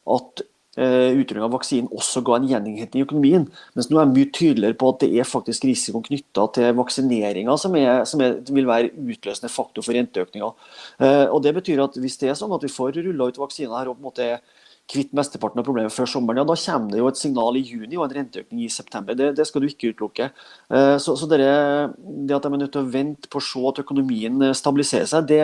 at 0.06 0.46
utrulling 0.78 1.44
av 1.44 1.54
vaksinen 1.56 1.90
også 1.94 2.22
ga 2.26 2.36
en 2.38 2.46
gjeninnhenting 2.48 3.02
i 3.02 3.06
økonomien. 3.06 3.46
Mens 3.76 3.88
nå 3.90 3.98
er 3.98 4.06
jeg 4.06 4.14
mye 4.14 4.30
tydeligere 4.34 4.78
på 4.78 4.92
at 4.92 5.02
det 5.02 5.10
er 5.18 5.28
faktisk 5.28 5.66
risiko 5.66 6.02
knytta 6.04 6.46
til 6.54 6.76
vaksineringa 6.78 7.56
som, 7.60 7.74
er, 7.78 8.04
som 8.08 8.22
er, 8.24 8.38
vil 8.46 8.68
være 8.68 8.92
utløsende 8.94 9.50
faktor 9.52 9.86
for 9.86 9.96
renteøkninga. 9.98 10.52
Uh, 11.02 11.26
og 11.32 11.42
det 11.44 11.54
betyr 11.58 11.82
at 11.84 11.98
hvis 11.98 12.18
det 12.22 12.32
er 12.32 12.38
sånn 12.38 12.54
at 12.54 12.64
vi 12.64 12.72
får 12.72 13.00
rulla 13.00 13.30
ut 13.30 13.42
vaksiner 13.42 13.76
her 13.78 13.90
og 13.90 13.98
på 13.98 14.04
en 14.04 14.10
måte 14.10 14.30
kvitt 14.88 15.10
mesteparten 15.16 15.60
av 15.60 15.66
problemet 15.66 15.92
før 15.92 16.08
sommeren, 16.08 16.40
ja, 16.40 16.46
da 16.48 16.54
kommer 16.56 16.92
det 16.94 17.00
jo 17.02 17.08
et 17.10 17.20
signal 17.20 17.58
i 17.58 17.64
juni 17.66 17.98
og 17.98 18.06
en 18.06 18.14
renteøkning 18.16 18.62
i 18.64 18.70
september. 18.72 19.16
Det, 19.18 19.34
det 19.36 19.44
skal 19.44 19.60
du 19.60 19.68
ikke 19.68 19.90
utelukke. 19.92 20.30
Eh, 20.72 20.94
så, 21.02 21.12
så 21.18 21.28
det, 21.28 21.38
det, 21.42 22.36
at 22.36 22.46
de 22.46 22.50
er 22.50 22.62
nødt 22.62 22.72
til 22.72 22.86
å 22.86 22.88
vente 22.94 23.28
på 23.28 23.40
å 23.40 23.44
se 23.44 23.64
at 23.68 23.82
økonomien 23.84 24.46
eh, 24.46 24.54
stabiliserer 24.56 25.10
seg, 25.10 25.28
det, 25.28 25.42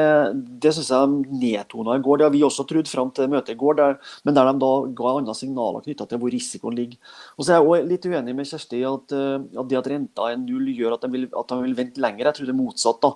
det 0.64 0.72
syns 0.72 0.88
jeg 0.94 1.36
nedtona 1.42 1.98
i 1.98 2.04
går. 2.06 2.22
Det 2.22 2.28
har 2.28 2.34
vi 2.34 2.42
også 2.48 2.64
trodd 2.70 2.88
fram 2.88 3.12
til 3.16 3.28
møtet 3.34 3.52
i 3.52 3.60
går, 3.60 3.78
der, 3.82 4.00
men 4.24 4.38
der 4.40 4.48
de 4.48 4.56
da 4.64 4.72
ga 5.02 5.14
andre 5.18 5.36
signaler 5.36 5.84
knytta 5.84 6.08
til 6.08 6.24
hvor 6.24 6.32
risikoen 6.32 6.80
ligger. 6.80 7.14
Og 7.36 7.44
så 7.44 7.52
er 7.52 7.60
jeg 7.60 7.68
også 7.68 7.92
litt 7.92 8.08
uenig 8.08 8.38
med 8.40 8.48
Kjersti 8.48 8.84
at, 8.94 9.16
eh, 9.20 9.38
at, 9.44 9.64
det 9.68 9.80
at 9.82 9.92
renta 9.92 10.32
er 10.32 10.40
null 10.40 10.72
gjør 10.72 10.96
at 10.96 11.04
de, 11.04 11.12
vil, 11.18 11.28
at 11.28 11.52
de 11.52 11.62
vil 11.66 11.80
vente 11.84 12.00
lenger. 12.00 12.30
Jeg 12.30 12.40
tror 12.40 12.48
det 12.48 12.56
er 12.56 12.62
motsatt. 12.64 13.04
da. 13.04 13.12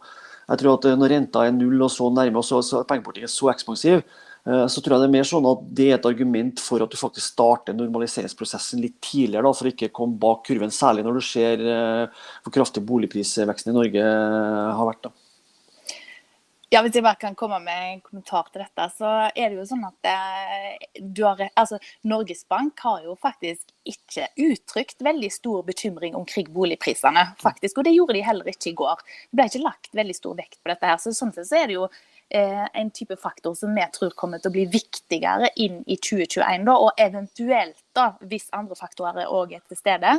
Jeg 0.48 0.60
tror 0.60 0.76
at 0.76 0.92
Når 1.00 1.12
renta 1.16 1.48
er 1.48 1.56
null 1.56 1.88
og 1.88 1.92
så 1.92 2.12
nærme, 2.12 2.40
og 2.40 2.44
så, 2.44 2.60
så 2.64 2.82
er 2.82 2.90
pengepolitikken 2.92 3.32
så 3.32 3.48
ekspansiv, 3.52 4.04
så 4.48 4.80
tror 4.80 4.94
jeg 4.94 5.02
det 5.02 5.08
er 5.10 5.16
mer 5.18 5.28
sånn 5.28 5.46
at 5.50 5.64
det 5.76 5.86
er 5.90 5.98
et 5.98 6.08
argument 6.08 6.60
for 6.62 6.80
at 6.80 6.92
du 6.92 6.96
faktisk 6.96 7.34
starter 7.34 7.76
normaliseringsprosessen 7.76 8.80
litt 8.80 8.96
tidligere, 9.04 9.44
da, 9.44 9.52
for 9.52 9.68
å 9.68 9.72
ikke 9.74 9.92
komme 9.92 10.16
bak 10.20 10.44
kurven. 10.48 10.72
Særlig 10.72 11.04
når 11.04 11.18
du 11.18 11.24
ser 11.26 11.64
eh, 11.64 12.26
hvor 12.44 12.54
kraftig 12.54 12.84
boligprisveksten 12.88 13.74
i 13.74 13.76
Norge 13.76 14.04
eh, 14.04 14.76
har 14.78 14.88
vært. 14.88 15.08
da. 15.10 15.14
Ja, 16.68 16.82
Hvis 16.84 16.98
jeg 16.98 17.04
bare 17.04 17.16
kan 17.16 17.36
komme 17.36 17.58
med 17.64 17.84
en 17.92 18.00
kommentar 18.04 18.50
til 18.52 18.60
dette, 18.60 18.88
så 18.92 19.12
er 19.28 19.48
det 19.48 19.56
jo 19.56 19.68
sånn 19.70 19.86
at 19.88 19.96
det, 20.04 21.22
har, 21.24 21.40
altså, 21.56 21.78
Norges 22.08 22.44
Bank 22.48 22.80
har 22.84 23.06
jo 23.06 23.16
faktisk 23.20 23.72
ikke 23.88 24.26
uttrykt 24.50 25.00
veldig 25.04 25.30
stor 25.32 25.64
bekymring 25.64 26.16
omkring 26.16 26.52
boligprisene. 26.52 27.30
faktisk, 27.40 27.80
Og 27.80 27.88
det 27.88 27.96
gjorde 27.96 28.16
de 28.18 28.24
heller 28.24 28.52
ikke 28.52 28.72
i 28.72 28.76
går. 28.80 29.00
Det 29.30 29.40
ble 29.40 29.48
ikke 29.48 29.64
lagt 29.64 29.96
veldig 29.96 30.16
stor 30.16 30.36
vekt 30.40 30.60
på 30.60 30.72
dette. 30.72 30.92
her, 30.92 31.00
så 31.00 31.12
Sånn 31.16 31.32
sett 31.32 31.48
så 31.48 31.56
er 31.56 31.72
det 31.72 31.80
jo 31.80 31.88
Eh, 31.88 32.17
en 32.30 32.90
type 32.90 33.16
faktor 33.16 33.54
som 33.56 33.74
vi 33.74 33.84
tror 33.94 34.12
kommer 34.18 34.40
til 34.42 34.50
å 34.50 34.54
bli 34.56 34.64
viktigere 34.68 35.48
inn 35.56 35.80
i 35.86 35.96
2021. 35.96 36.66
Da, 36.68 36.74
og 36.76 37.00
eventuelt, 37.00 37.80
da, 37.96 38.10
hvis 38.30 38.50
andre 38.56 38.76
faktorer 38.78 39.30
òg 39.32 39.54
er 39.56 39.62
til 39.68 39.80
stede, 39.80 40.16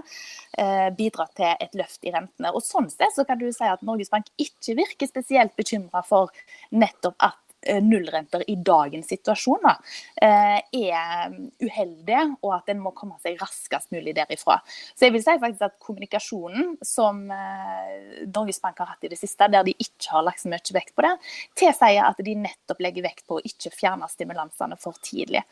eh, 0.57 0.87
bidra 0.97 1.27
til 1.37 1.51
et 1.51 1.77
løft 1.77 2.05
i 2.05 2.13
rentene. 2.15 2.53
Og 2.53 2.65
Sånn 2.65 2.89
sett 2.89 3.13
så 3.15 3.25
kan 3.25 3.39
du 3.39 3.51
si 3.51 3.65
at 3.65 3.81
Norges 3.85 4.09
Bank 4.13 4.29
ikke 4.37 4.77
virker 4.79 5.09
spesielt 5.09 5.55
bekymra 5.57 6.03
for 6.05 6.33
nettopp 6.71 7.15
at 7.19 7.37
Eh, 7.48 7.48
nullrenter 7.83 8.43
i 8.49 8.55
dagens 8.55 9.09
situasjon 9.11 9.65
da, 9.65 9.75
eh, 10.21 10.59
er 10.89 11.33
uheldige, 11.61 12.23
og 12.41 12.53
at 12.55 12.69
en 12.71 12.81
må 12.83 12.93
komme 12.95 13.17
seg 13.23 13.39
raskest 13.41 13.91
mulig 13.91 14.15
derifra. 14.15 14.59
Så 14.95 15.07
jeg 15.07 15.15
vil 15.15 15.23
si 15.23 15.35
faktisk 15.41 15.67
at 15.67 15.79
kommunikasjonen 15.83 16.77
som 16.85 17.25
eh, 17.31 18.23
Norges 18.27 18.61
Bank 18.63 18.79
har 18.79 18.93
hatt 18.93 19.03
i 19.03 19.11
det 19.11 19.19
siste, 19.19 19.49
der 19.51 19.67
de 19.67 19.75
ikke 19.77 20.13
har 20.15 20.23
lagt 20.27 20.43
så 20.43 20.51
mye 20.51 20.75
vekt 20.75 20.95
på 20.95 21.05
det, 21.05 21.15
tilsier 21.59 22.05
at 22.05 22.23
de 22.23 22.35
nettopp 22.35 22.79
legger 22.83 23.05
vekt 23.09 23.27
på 23.27 23.39
å 23.39 23.43
ikke 23.45 23.73
fjerne 23.75 24.07
stimulansene 24.11 24.79
for 24.79 24.97
tidlig. 25.03 25.43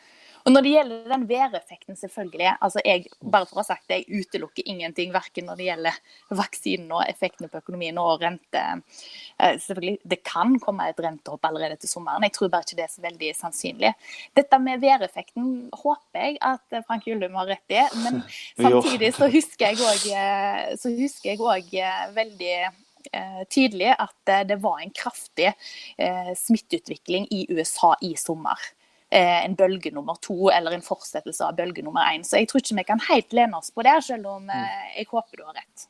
Og 0.47 0.53
Når 0.53 0.63
det 0.63 0.71
gjelder 0.71 1.09
den 1.11 1.23
væreffekten, 1.27 1.95
selvfølgelig. 1.99 2.51
altså 2.61 2.79
jeg, 2.85 3.09
bare 3.19 3.45
for 3.45 3.57
å 3.57 3.63
ha 3.65 3.67
sagt 3.67 3.89
det, 3.89 3.97
jeg 3.99 4.21
utelukker 4.23 4.63
ingenting 4.71 5.11
verken 5.11 5.49
når 5.49 5.57
det 5.59 5.65
gjelder 5.65 5.97
vaksinen 6.39 6.93
og 6.95 7.03
effektene 7.03 7.49
på 7.51 7.59
økonomien 7.59 7.99
og 7.99 8.21
rente. 8.23 8.61
Eh, 9.39 9.57
selvfølgelig, 9.59 9.99
Det 10.07 10.23
kan 10.23 10.55
komme 10.59 10.87
et 10.87 11.01
rentehopp 11.03 11.43
allerede 11.43 11.75
til 11.75 11.89
sommeren. 11.97 12.25
Jeg 12.27 12.35
tror 12.37 12.51
bare 12.53 12.67
ikke 12.67 12.79
det 12.79 12.85
er 12.87 12.93
så 12.93 13.05
veldig 13.05 13.33
sannsynlig. 13.37 13.93
Dette 14.37 14.61
med 14.63 14.83
væreffekten 14.83 15.51
håper 15.75 16.23
jeg 16.23 16.39
at 16.53 16.79
Frank 16.87 17.07
Jullum 17.09 17.37
har 17.41 17.51
rett 17.51 17.77
i, 17.77 17.83
men 18.05 18.23
samtidig 18.65 19.13
så 19.17 19.31
husker 19.33 19.73
jeg 19.73 21.41
òg 21.41 21.75
eh, 21.81 22.07
veldig 22.15 22.55
eh, 22.63 23.43
tydelig 23.53 23.93
at 23.97 24.33
det 24.47 24.61
var 24.63 24.81
en 24.83 24.93
kraftig 24.95 25.53
smitteutvikling 26.37 27.27
i 27.33 27.45
USA 27.51 27.95
i 28.05 28.15
sommer. 28.19 28.71
Eh, 29.09 29.45
en 29.45 29.55
bølge 29.55 29.91
nummer 29.91 30.17
to 30.19 30.49
eller 30.51 30.73
en 30.75 30.83
fortsettelse 30.83 31.45
av 31.45 31.55
bølge 31.55 31.83
nummer 31.83 32.09
én. 32.11 32.25
Så 32.27 32.41
jeg 32.41 32.49
tror 32.51 32.59
ikke 32.59 32.75
vi 32.75 32.83
kan 32.89 33.03
helt 33.07 33.35
lene 33.37 33.55
oss 33.55 33.71
på 33.71 33.85
det, 33.87 33.93
selv 34.03 34.27
om 34.33 34.49
eh, 34.51 34.97
jeg 34.97 35.07
håper 35.07 35.39
du 35.39 35.45
har 35.47 35.55
rett. 35.55 35.85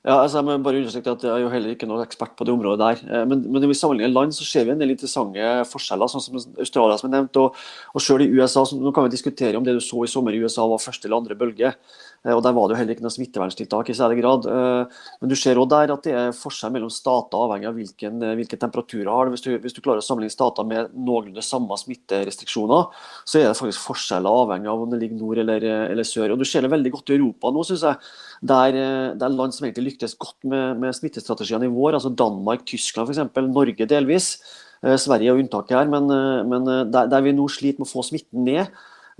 Ja, 0.00 0.14
altså 0.22 0.38
jeg 0.38 0.46
må 0.46 0.54
bare 0.64 0.78
understreke 0.80 1.12
at 1.12 1.24
Jeg 1.26 1.30
er 1.34 1.42
jo 1.42 1.48
heller 1.52 1.74
ikke 1.74 1.84
noen 1.84 2.00
ekspert 2.00 2.32
på 2.32 2.46
det 2.48 2.54
området 2.54 2.80
der. 2.80 3.00
Eh, 3.04 3.24
men, 3.28 3.42
men 3.44 3.60
når 3.60 3.68
vi 3.68 3.76
sammenligner 3.76 4.14
land, 4.14 4.32
så 4.32 4.46
ser 4.48 4.64
vi 4.64 4.72
en 4.72 4.80
del 4.80 4.94
interessante 4.94 5.50
forskjeller. 5.68 6.08
sånn 6.08 6.24
som 6.24 6.38
Australia 6.40 6.96
som 6.96 7.10
er 7.10 7.18
nevnt, 7.18 7.36
og, 7.36 7.58
og 7.92 8.04
selv 8.04 8.24
i 8.24 8.30
USA. 8.32 8.62
Så 8.64 8.78
nå 8.80 8.94
kan 8.96 9.04
vi 9.04 9.12
diskutere 9.12 9.60
om 9.60 9.66
det 9.66 9.76
du 9.76 9.82
så 9.84 10.00
i 10.06 10.08
sommer 10.08 10.32
i 10.32 10.40
USA 10.40 10.64
var 10.70 10.80
første 10.80 11.04
eller 11.04 11.20
andre 11.20 11.36
bølge. 11.36 11.74
Eh, 12.26 12.34
og 12.34 12.42
Der 12.44 12.52
var 12.52 12.68
det 12.68 12.74
jo 12.74 12.80
heller 12.80 12.94
ikke 12.94 13.04
noe 13.04 13.14
smitteverntiltak 13.14 13.90
i 13.90 13.96
særlig 13.96 14.20
grad. 14.20 14.46
Eh, 14.46 15.00
men 15.20 15.30
du 15.30 15.36
ser 15.38 15.56
også 15.56 15.72
der 15.72 15.92
at 15.94 16.04
det 16.04 16.12
er 16.12 16.36
forskjell 16.36 16.74
mellom 16.74 16.92
stater 16.92 17.40
avhengig 17.40 17.68
av 17.70 17.78
hvilken, 17.78 18.22
eh, 18.22 18.34
hvilke 18.36 18.58
temperaturer 18.60 19.08
har. 19.08 19.30
Hvis 19.32 19.44
du, 19.46 19.50
hvis 19.58 19.76
du 19.76 19.80
klarer 19.80 20.04
å 20.04 20.04
sammenligne 20.04 20.34
stater 20.34 20.66
med 20.68 20.92
noenlunde 20.92 21.44
samme 21.44 21.76
smitterestriksjoner, 21.80 22.92
så 23.24 23.40
er 23.40 23.48
det 23.48 23.56
faktisk 23.56 23.86
forskjeller 23.88 24.42
avhengig 24.44 24.68
av 24.68 24.84
om 24.84 24.92
det 24.92 25.00
ligger 25.00 25.20
nord 25.20 25.38
eller, 25.38 25.64
eller 25.64 26.04
sør. 26.04 26.32
Og 26.32 26.38
Du 26.38 26.44
ser 26.44 26.62
det 26.62 26.72
veldig 26.72 26.92
godt 26.92 27.10
i 27.10 27.16
Europa 27.16 27.50
nå, 27.50 27.64
syns 27.64 27.86
jeg. 27.88 27.96
Der, 28.40 28.72
der 29.20 29.32
land 29.32 29.52
som 29.52 29.66
egentlig 29.66 29.92
lyktes 29.92 30.16
godt 30.16 30.44
med, 30.44 30.78
med 30.80 30.96
smittestrategiene 30.96 31.68
i 31.68 31.72
vår, 31.72 31.96
altså 31.96 32.12
Danmark, 32.12 32.64
Tyskland 32.68 33.08
f.eks., 33.08 33.48
Norge 33.50 33.88
delvis. 33.88 34.36
Sverige 34.80 35.28
er 35.28 35.36
unntaket 35.36 35.76
her, 35.76 35.88
men, 35.92 36.06
men 36.48 36.64
der, 36.88 37.08
der, 37.12 37.20
vi 37.20 37.34
nå 37.36 37.44
sliter 37.52 37.82
med 37.82 37.88
å 37.88 37.90
få 37.90 38.04
smitten 38.06 38.46
ned, 38.48 38.70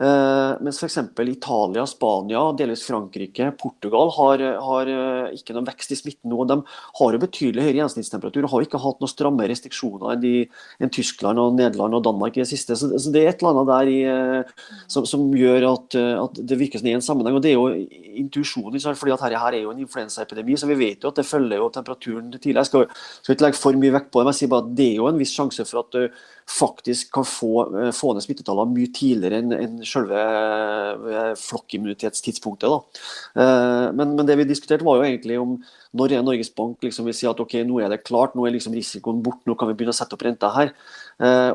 mens 0.01 0.79
f.eks. 0.81 0.97
Italia, 1.29 1.85
Spania, 1.87 2.41
delvis 2.57 2.87
Frankrike, 2.87 3.51
Portugal 3.61 4.09
har, 4.17 4.43
har 4.65 4.89
uh, 4.89 5.27
ikke 5.37 5.53
noen 5.53 5.67
vekst 5.69 5.93
i 5.93 5.99
smitten 5.99 6.33
nå. 6.33 6.47
De 6.49 6.57
har 7.01 7.17
jo 7.17 7.21
betydelig 7.21 7.67
høyere 7.67 7.77
gjennomsnittstemperatur 7.83 8.47
og 8.47 8.55
har 8.55 8.65
ikke 8.65 8.81
hatt 8.81 9.03
noen 9.03 9.13
stramme 9.13 9.49
restriksjoner 9.51 10.15
enn, 10.15 10.23
de, 10.25 10.33
enn 10.81 10.93
Tyskland, 10.95 11.43
og 11.43 11.59
Nederland 11.59 11.99
og 11.99 12.07
Danmark 12.07 12.39
i 12.39 12.45
det 12.45 12.49
siste. 12.49 12.79
Så, 12.81 12.89
så 12.97 13.13
det 13.13 13.27
er 13.27 13.35
et 13.35 13.45
eller 13.45 13.61
annet 13.61 13.73
der 13.75 13.93
i, 13.93 14.01
uh, 14.09 14.81
som, 14.89 15.09
som, 15.09 15.29
gjør 15.37 15.69
at, 15.75 15.99
at, 16.01 16.41
det 16.49 16.61
virker 16.61 16.81
som 16.81 16.89
det 16.89 16.95
er 16.95 17.01
en 17.03 17.07
sammenheng. 17.11 17.37
og 17.37 17.45
Det 17.45 17.53
er 17.53 17.59
jo 17.61 18.01
intuisjonen, 18.25 18.81
fordi 18.97 19.17
at 19.19 19.29
her, 19.29 19.39
er 19.53 19.61
jo 19.61 19.75
en 19.75 19.85
influensaepidemi, 19.85 20.57
så 20.57 20.69
vi 20.71 20.81
vet 20.81 21.05
jo 21.05 21.13
at 21.13 21.21
det 21.21 21.29
følger 21.29 21.61
jo 21.61 21.71
temperaturen 21.77 22.33
tidligere. 22.39 22.65
Jeg 22.65 22.73
skal, 22.73 22.89
skal 23.21 23.37
ikke 23.37 23.51
legge 23.51 23.61
for 23.61 23.85
mye 23.85 23.97
vekt 24.01 24.11
på 24.11 24.21
det, 24.21 24.27
men 24.27 24.35
jeg 24.35 24.43
sier 24.43 24.55
bare 24.57 24.65
at 24.65 24.77
det 24.81 24.89
er 24.89 25.01
jo 25.03 25.13
en 25.13 25.21
viss 25.21 25.37
sjanse 25.37 25.69
for 25.69 25.85
at 25.85 26.01
faktisk 26.49 27.13
kan 27.13 27.25
få, 27.25 27.53
eh, 27.79 27.91
få 27.93 28.13
ned 28.15 28.25
smittetallene 28.25 28.75
mye 28.75 28.91
tidligere 28.95 29.41
enn 29.41 29.53
enn 29.55 29.77
selve 29.87 30.19
eh, 30.19 31.35
flokkimmunitetstidspunktet. 31.39 33.01
Eh, 33.37 33.93
men, 33.93 34.17
men, 34.17 34.27
det 34.27 34.37
vi 34.39 34.49
diskuterte 34.49 34.87
var 34.87 34.99
jo 34.99 35.07
egentlig 35.09 35.39
om 35.41 35.59
når 35.95 36.15
er 36.15 36.23
Norges 36.23 36.53
Bank 36.55 36.83
liksom 36.83 37.07
vil 37.09 37.17
si 37.17 37.27
at 37.27 37.41
ok, 37.43 37.61
nå 37.67 37.81
er 37.83 37.91
det 37.91 38.05
klart, 38.05 38.35
nå 38.35 38.47
er 38.47 38.55
liksom 38.55 38.75
risikoen 38.75 39.23
bort, 39.23 39.43
nå 39.47 39.57
kan 39.59 39.71
vi 39.71 39.75
begynne 39.75 39.95
å 39.95 39.99
sette 39.99 40.15
opp 40.15 40.23
renta 40.23 40.53
her. 40.55 40.71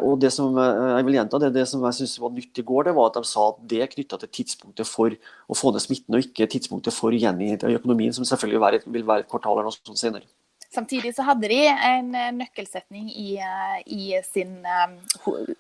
Og 0.04 0.20
det 0.20 0.34
som 0.36 0.52
jeg 0.60 1.06
vil 1.08 1.16
gjenta, 1.16 1.40
det, 1.40 1.54
det 1.56 1.64
som 1.72 1.86
jeg 1.88 2.02
synes 2.02 2.20
var 2.20 2.34
nytt 2.36 2.60
i 2.60 2.66
går, 2.68 2.90
det 2.90 2.96
var 2.98 3.14
at 3.14 3.22
de 3.22 3.32
sa 3.32 3.48
at 3.54 3.64
det 3.64 3.80
er 3.86 3.94
knytta 3.94 4.20
til 4.20 4.34
tidspunktet 4.42 4.92
for 4.92 5.16
å 5.16 5.56
få 5.56 5.72
ned 5.72 5.86
smitten, 5.88 6.20
og 6.20 6.28
ikke 6.28 6.52
tidspunktet 6.52 6.94
for 6.94 7.16
gjeninnhenting 7.16 7.72
av 7.72 7.80
økonomien, 7.80 8.12
som 8.12 8.28
selvfølgelig 8.28 8.84
vil 8.92 9.08
være 9.08 9.24
et 9.24 9.32
kvartal 9.32 9.56
eller 9.56 9.72
noe 9.72 9.80
sånt 9.80 10.04
senere. 10.04 10.28
Samtidig 10.76 11.14
så 11.16 11.24
hadde 11.24 11.48
de 11.48 11.62
en 11.72 12.10
eh, 12.16 12.32
nøkkelsetning 12.36 13.08
i, 13.12 13.38
eh, 13.40 13.78
i 13.86 14.20
sin 14.28 14.58
um, 14.60 14.96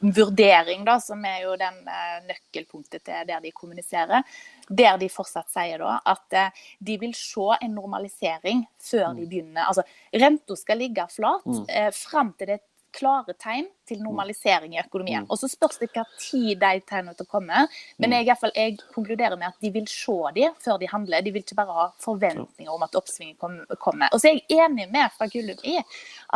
vurdering, 0.02 0.84
da, 0.88 0.98
som 1.00 1.24
er 1.28 1.46
jo 1.46 1.54
den 1.60 1.78
uh, 1.88 2.18
nøkkelpunktet 2.28 3.06
til 3.08 3.30
der 3.30 3.40
de 3.44 3.54
kommuniserer. 3.56 4.26
Der 4.68 5.00
de 5.00 5.08
fortsatt 5.14 5.48
sier 5.54 5.80
da 5.80 5.98
at 6.12 6.38
uh, 6.38 6.68
de 6.84 6.98
vil 7.00 7.16
se 7.16 7.60
en 7.62 7.76
normalisering 7.78 8.66
før 8.84 9.14
de 9.14 9.24
mm. 9.24 9.30
begynner. 9.32 9.64
Altså, 9.70 9.86
Renta 10.14 10.60
skal 10.60 10.84
ligge 10.84 11.08
flat 11.16 11.48
mm. 11.48 11.64
uh, 11.64 11.92
fram 11.96 12.36
til 12.36 12.52
det 12.56 12.62
klare 12.96 13.36
tegn 13.38 13.68
til 13.88 14.02
normalisering 14.02 14.75
i 14.75 14.82
økonomien. 14.82 15.25
Mm. 15.25 15.30
Og 15.30 15.40
Så 15.40 15.50
spørs 15.52 15.80
det 15.82 15.92
hva 15.94 16.06
tid 16.18 16.60
de 16.62 16.74
tegnene 16.88 17.16
til 17.18 17.28
å 17.28 17.32
komme. 17.32 17.66
Men 18.00 18.10
mm. 18.10 18.16
jeg, 18.16 18.25
i 18.25 18.30
hvert 18.32 18.44
fall, 18.44 18.56
jeg 18.56 18.78
konkluderer 18.96 19.40
med 19.40 19.52
at 19.52 19.62
de 19.62 19.74
vil 19.75 19.88
se 19.92 20.18
dem 20.38 20.60
før 20.64 20.82
de 20.82 20.92
handler. 20.92 21.25
De 21.25 21.34
vil 21.36 21.46
ikke 21.46 21.60
bare 21.60 21.80
ha 21.80 21.88
forventninger 22.04 22.72
om 22.74 22.86
at 22.88 22.98
oppsvinget 22.98 23.78
kommer. 23.84 24.12
Og 24.12 24.22
så 24.22 24.32
er 24.32 24.40
jeg 24.40 24.66
enig 24.66 24.90
med 24.94 25.14
fra 25.18 25.30
Gullum 25.32 25.66
i 25.68 25.78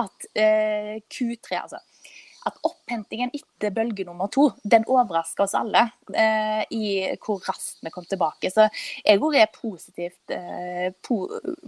at 0.04 0.30
eh, 0.36 0.98
Q3 1.10 1.64
altså, 1.64 1.82
at 2.48 2.60
opphentingen 2.68 3.32
etter 3.36 3.74
bølge 3.76 4.06
nummer 4.08 4.30
to 4.32 4.48
den 4.64 4.86
overrasker 4.90 5.46
oss 5.46 5.56
alle 5.58 5.86
eh, 6.16 6.62
i 6.76 6.86
hvor 7.22 7.42
raskt 7.48 7.84
vi 7.86 7.92
kom 7.94 8.08
tilbake. 8.10 8.52
Så 8.54 8.68
jeg 9.04 9.20
òg 9.20 9.38
er 9.40 9.52
positivt, 9.54 10.22
eh, 10.34 10.90
po 11.06 11.22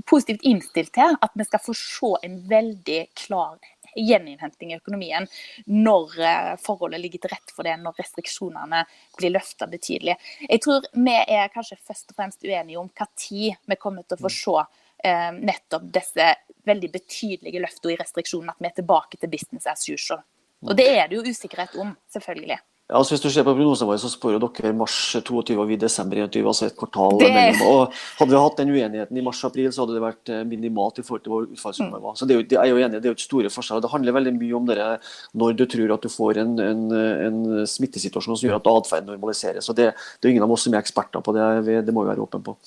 positivt 0.08 0.46
innstilt 0.48 0.94
til 0.96 1.18
at 1.20 1.38
vi 1.38 1.48
skal 1.48 1.64
få 1.64 1.76
se 1.78 2.14
en 2.28 2.40
veldig 2.50 3.02
klar 3.26 3.60
gjeninnhenting 3.96 4.72
i 4.72 4.78
økonomien 4.80 5.28
når 5.68 6.20
eh, 6.20 6.52
forholdet 6.64 7.02
ligger 7.04 7.24
til 7.24 7.34
rette 7.34 7.56
for 7.56 7.68
det, 7.68 7.78
når 7.82 8.00
restriksjonene 8.02 8.84
blir 9.18 9.36
løfta 9.36 9.68
betydelig. 9.72 10.18
Jeg 10.48 10.64
tror 10.64 10.88
vi 10.94 11.18
er 11.22 11.52
kanskje 11.54 11.80
først 11.80 12.14
og 12.14 12.22
fremst 12.22 12.48
uenige 12.48 12.80
om 12.82 12.90
hva 12.90 13.10
tid 13.16 13.60
vi 13.68 13.80
kommer 13.82 14.08
til 14.08 14.20
å 14.20 14.24
få 14.26 14.34
se 14.36 14.58
eh, 15.08 15.30
nettopp 15.38 15.88
disse 15.94 16.34
veldig 16.68 16.92
betydelige 16.94 17.62
løftene 17.64 17.96
i 17.96 18.02
restriksjonene, 18.02 18.54
at 18.54 18.62
vi 18.62 18.70
er 18.70 18.78
tilbake 18.82 19.18
til 19.22 19.32
business 19.32 19.70
as 19.70 19.88
usual. 19.90 20.22
Og 20.62 20.76
det 20.78 20.92
er 20.94 21.08
det 21.10 21.18
jo 21.18 21.26
usikkerhet 21.26 21.74
om, 21.82 21.96
selvfølgelig. 22.14 22.60
Altså 22.92 23.16
Hvis 23.16 23.24
du 23.24 23.30
ser 23.32 23.46
på 23.48 23.54
prognosene 23.56 23.88
våre, 23.88 24.00
så 24.02 24.10
spår 24.12 24.36
dere 24.42 24.74
mars 24.76 24.96
22 25.16 25.56
og 25.56 25.70
vi 25.70 25.78
desember 25.80 26.20
21, 26.26 26.48
altså 26.52 26.68
et 26.68 26.76
kvartal 26.76 27.16
det... 27.22 27.30
mellom. 27.32 27.62
Og 27.70 28.00
Hadde 28.20 28.34
vi 28.34 28.42
hatt 28.44 28.60
den 28.60 28.74
uenigheten 28.74 29.20
i 29.20 29.24
mars-april, 29.24 29.70
så 29.72 29.86
hadde 29.86 29.96
det 29.96 30.04
vært 30.04 30.32
eh, 30.34 30.42
minimalt 30.48 31.00
i 31.00 31.06
forhold 31.08 31.24
til 31.24 31.56
utfallssummene 31.56 32.02
mm. 32.02 32.04
var. 32.04 32.18
Så 32.20 32.28
det 32.28 32.36
er, 32.36 32.42
jo, 32.42 32.48
det 32.52 32.60
er 32.60 32.68
jo 32.68 32.82
enig, 32.82 33.00
det 33.00 33.08
er 33.08 33.14
jo 33.14 33.20
et 33.20 33.24
store 33.24 33.54
forskjeller. 33.54 33.86
Det 33.86 33.94
handler 33.94 34.18
veldig 34.18 34.36
mye 34.36 34.58
om 34.60 34.68
dere 34.68 34.90
når 35.40 35.56
du 35.62 35.66
tror 35.72 35.96
at 35.96 36.04
du 36.04 36.12
får 36.12 36.42
en, 36.44 36.54
en, 36.66 36.84
en 37.30 37.40
smittesituasjon 37.72 38.36
som 38.36 38.50
gjør 38.50 38.60
at 38.60 38.70
atferden 38.74 39.10
normaliseres. 39.14 39.72
Og 39.72 39.80
det, 39.80 39.94
det, 39.96 40.28
er 40.28 40.36
ingen 40.36 40.48
av 40.48 40.52
oss 40.58 40.68
som 40.68 40.76
er 40.76 40.84
eksperter 40.84 41.24
på 41.24 41.36
det, 41.38 41.48
det 41.88 41.96
må 41.96 42.04
vi 42.04 42.12
være 42.12 42.28
åpne 42.28 42.44
på. 42.50 42.58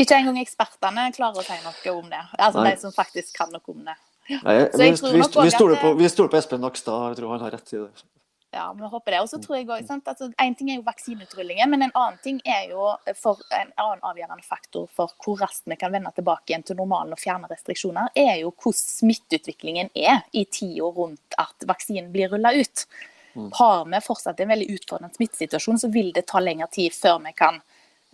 Ikke 0.00 0.16
engang 0.16 0.40
ekspertene 0.40 1.10
klarer 1.14 1.38
å 1.38 1.46
si 1.46 1.60
noe 1.60 1.94
om 2.00 2.08
det. 2.08 2.24
Altså 2.38 2.64
Nei. 2.64 2.72
de 2.72 2.82
som 2.82 2.96
faktisk 2.96 3.36
kan 3.36 3.52
noe 3.52 3.62
om 3.70 3.84
det. 3.84 4.00
Ja. 4.32 4.40
Nei, 4.40 4.56
vi, 4.72 4.88
vi, 4.88 5.20
vi, 5.20 5.52
stoler 5.52 5.76
på, 5.76 5.92
på 6.00 6.38
Espen 6.40 6.64
Nakstad, 6.64 7.10
jeg 7.12 7.20
tror 7.20 7.34
han 7.36 7.44
har 7.44 7.52
rett 7.58 7.74
i 7.76 7.82
det. 7.82 8.06
Ja, 8.54 8.72
vi 8.78 8.86
håper 8.86 9.10
det. 9.10 9.20
Og 9.24 9.28
så 9.28 9.38
tror 9.42 9.56
jeg 9.56 9.66
også, 9.68 9.96
altså, 10.04 10.28
En 10.38 10.54
ting 10.54 10.70
er 10.70 10.76
jo 10.78 10.84
vaksineutrulingen, 10.86 11.70
men 11.70 11.82
en 11.82 11.94
annen 11.94 12.18
ting 12.22 12.40
er 12.44 12.68
jo 12.70 12.92
for 13.18 13.40
en 13.50 13.72
annen 13.82 14.04
avgjørende 14.06 14.46
faktor 14.46 14.86
for 14.94 15.10
hvor 15.24 15.40
raskt 15.42 15.66
vi 15.70 15.78
kan 15.80 15.92
vende 15.92 16.12
tilbake 16.14 16.52
igjen 16.52 16.62
til 16.62 16.78
normalen 16.78 17.16
og 17.16 17.18
fjerne 17.18 17.50
restriksjoner, 17.50 18.12
er 18.14 18.36
jo 18.44 18.52
hvordan 18.52 18.78
smitteutviklingen 18.78 19.90
er 19.94 20.22
i 20.32 20.44
tida 20.46 20.86
rundt 20.86 21.38
at 21.38 21.66
vaksinen 21.66 22.12
blir 22.14 22.30
rulla 22.30 22.54
ut. 22.54 22.86
Mm. 23.34 23.50
Har 23.58 23.84
vi 23.90 24.02
fortsatt 24.06 24.40
en 24.40 24.54
veldig 24.54 24.70
utfordrende 24.76 25.18
smittesituasjon, 25.18 25.82
så 25.82 25.90
vil 25.90 26.12
det 26.14 26.28
ta 26.30 26.38
lengre 26.38 26.70
tid 26.70 26.94
før 26.94 27.18
vi 27.26 27.34
kan 27.34 27.58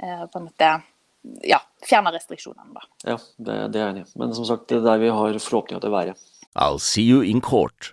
eh, 0.00 0.24
på 0.24 0.40
en 0.40 0.48
måte 0.48 0.72
ja, 1.44 1.60
fjerne 1.84 2.16
restriksjonene. 2.16 2.72
da. 2.74 2.88
Ja, 3.12 3.20
det, 3.36 3.62
det 3.74 3.80
er 3.80 3.88
jeg 3.90 3.96
enig 3.98 4.08
i. 4.08 4.12
Men 4.22 4.36
som 4.36 4.48
sagt, 4.48 4.70
det 4.72 4.80
er 4.80 4.86
der 4.88 5.04
vi 5.04 5.12
har 5.12 5.36
forhåpninger 5.36 5.84
til 5.84 5.92
å 5.92 5.98
være. 5.98 6.20
I'll 6.56 6.80
see 6.80 7.04
you 7.04 7.20
in 7.20 7.44
court. 7.44 7.92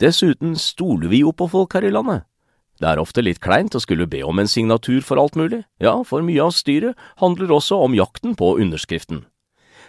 Dessuten 0.00 0.56
stoler 0.56 1.10
vi 1.12 1.22
jo 1.22 1.32
på 1.32 1.48
folk 1.50 1.74
her 1.76 1.86
i 1.86 1.92
landet. 1.94 2.24
Det 2.80 2.88
er 2.90 2.98
ofte 2.98 3.22
litt 3.22 3.38
kleint 3.42 3.74
å 3.76 3.82
skulle 3.82 4.08
be 4.10 4.24
om 4.26 4.40
en 4.42 4.50
signatur 4.50 5.00
for 5.06 5.20
alt 5.22 5.36
mulig, 5.38 5.62
ja, 5.78 5.94
for 6.02 6.26
mye 6.26 6.42
av 6.42 6.54
styret 6.56 6.98
handler 7.22 7.54
også 7.54 7.78
om 7.84 7.94
jakten 7.94 8.34
på 8.34 8.56
underskriften. 8.58 9.24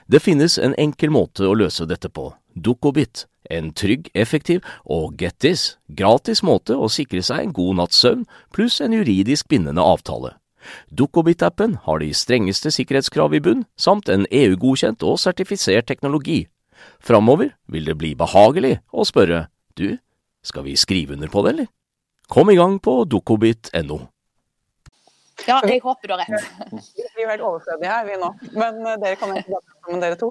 Det 0.06 0.22
finnes 0.22 0.60
en 0.62 0.76
enkel 0.78 1.10
måte 1.10 1.48
å 1.50 1.58
løse 1.58 1.88
dette 1.90 2.12
på, 2.14 2.30
Dukkobit, 2.54 3.26
en 3.50 3.72
trygg, 3.74 4.12
effektiv 4.14 4.62
og 4.86 5.18
get 5.18 5.40
this, 5.42 5.78
gratis 5.90 6.44
måte 6.46 6.78
å 6.78 6.90
sikre 6.90 7.24
seg 7.26 7.42
en 7.42 7.54
god 7.54 7.80
natts 7.82 8.02
søvn 8.02 8.26
pluss 8.54 8.80
en 8.82 8.94
juridisk 8.94 9.50
bindende 9.50 9.82
avtale. 9.82 10.36
Dukkobit-appen 10.94 11.78
har 11.86 12.00
de 12.02 12.14
strengeste 12.14 12.72
sikkerhetskrav 12.74 13.34
i 13.38 13.42
bunn, 13.42 13.66
samt 13.78 14.10
en 14.10 14.26
EU-godkjent 14.32 15.04
og 15.06 15.20
sertifisert 15.22 15.90
teknologi. 15.90 16.46
Framover 17.00 17.54
vil 17.70 17.86
det 17.86 17.98
bli 17.98 18.14
behagelig 18.18 18.80
å 18.94 19.06
spørre 19.06 19.48
du, 19.78 19.98
skal 20.46 20.66
vi 20.68 20.76
skrive 20.80 21.14
under 21.18 21.32
på 21.32 21.46
det, 21.46 21.56
eller? 21.56 21.72
Kom 22.28 22.50
i 22.50 22.58
gang 22.58 22.80
på 22.82 23.04
dokobit.no. 23.06 24.02
Ja, 25.44 25.58
jeg 25.68 25.82
håper 25.84 26.08
du 26.08 26.14
har 26.16 26.22
rett. 26.24 26.46
Vi 26.96 27.04
er 27.04 27.20
jo 27.20 27.28
helt 27.28 27.44
overflødige 27.44 27.92
her, 27.92 28.06
vi 28.08 28.16
nå. 28.22 28.30
Men 28.56 28.78
uh, 28.86 28.94
dere 29.02 29.18
kan 29.20 29.34
ikke 29.36 29.60
om 29.92 30.00
dere 30.02 30.18
to. 30.18 30.30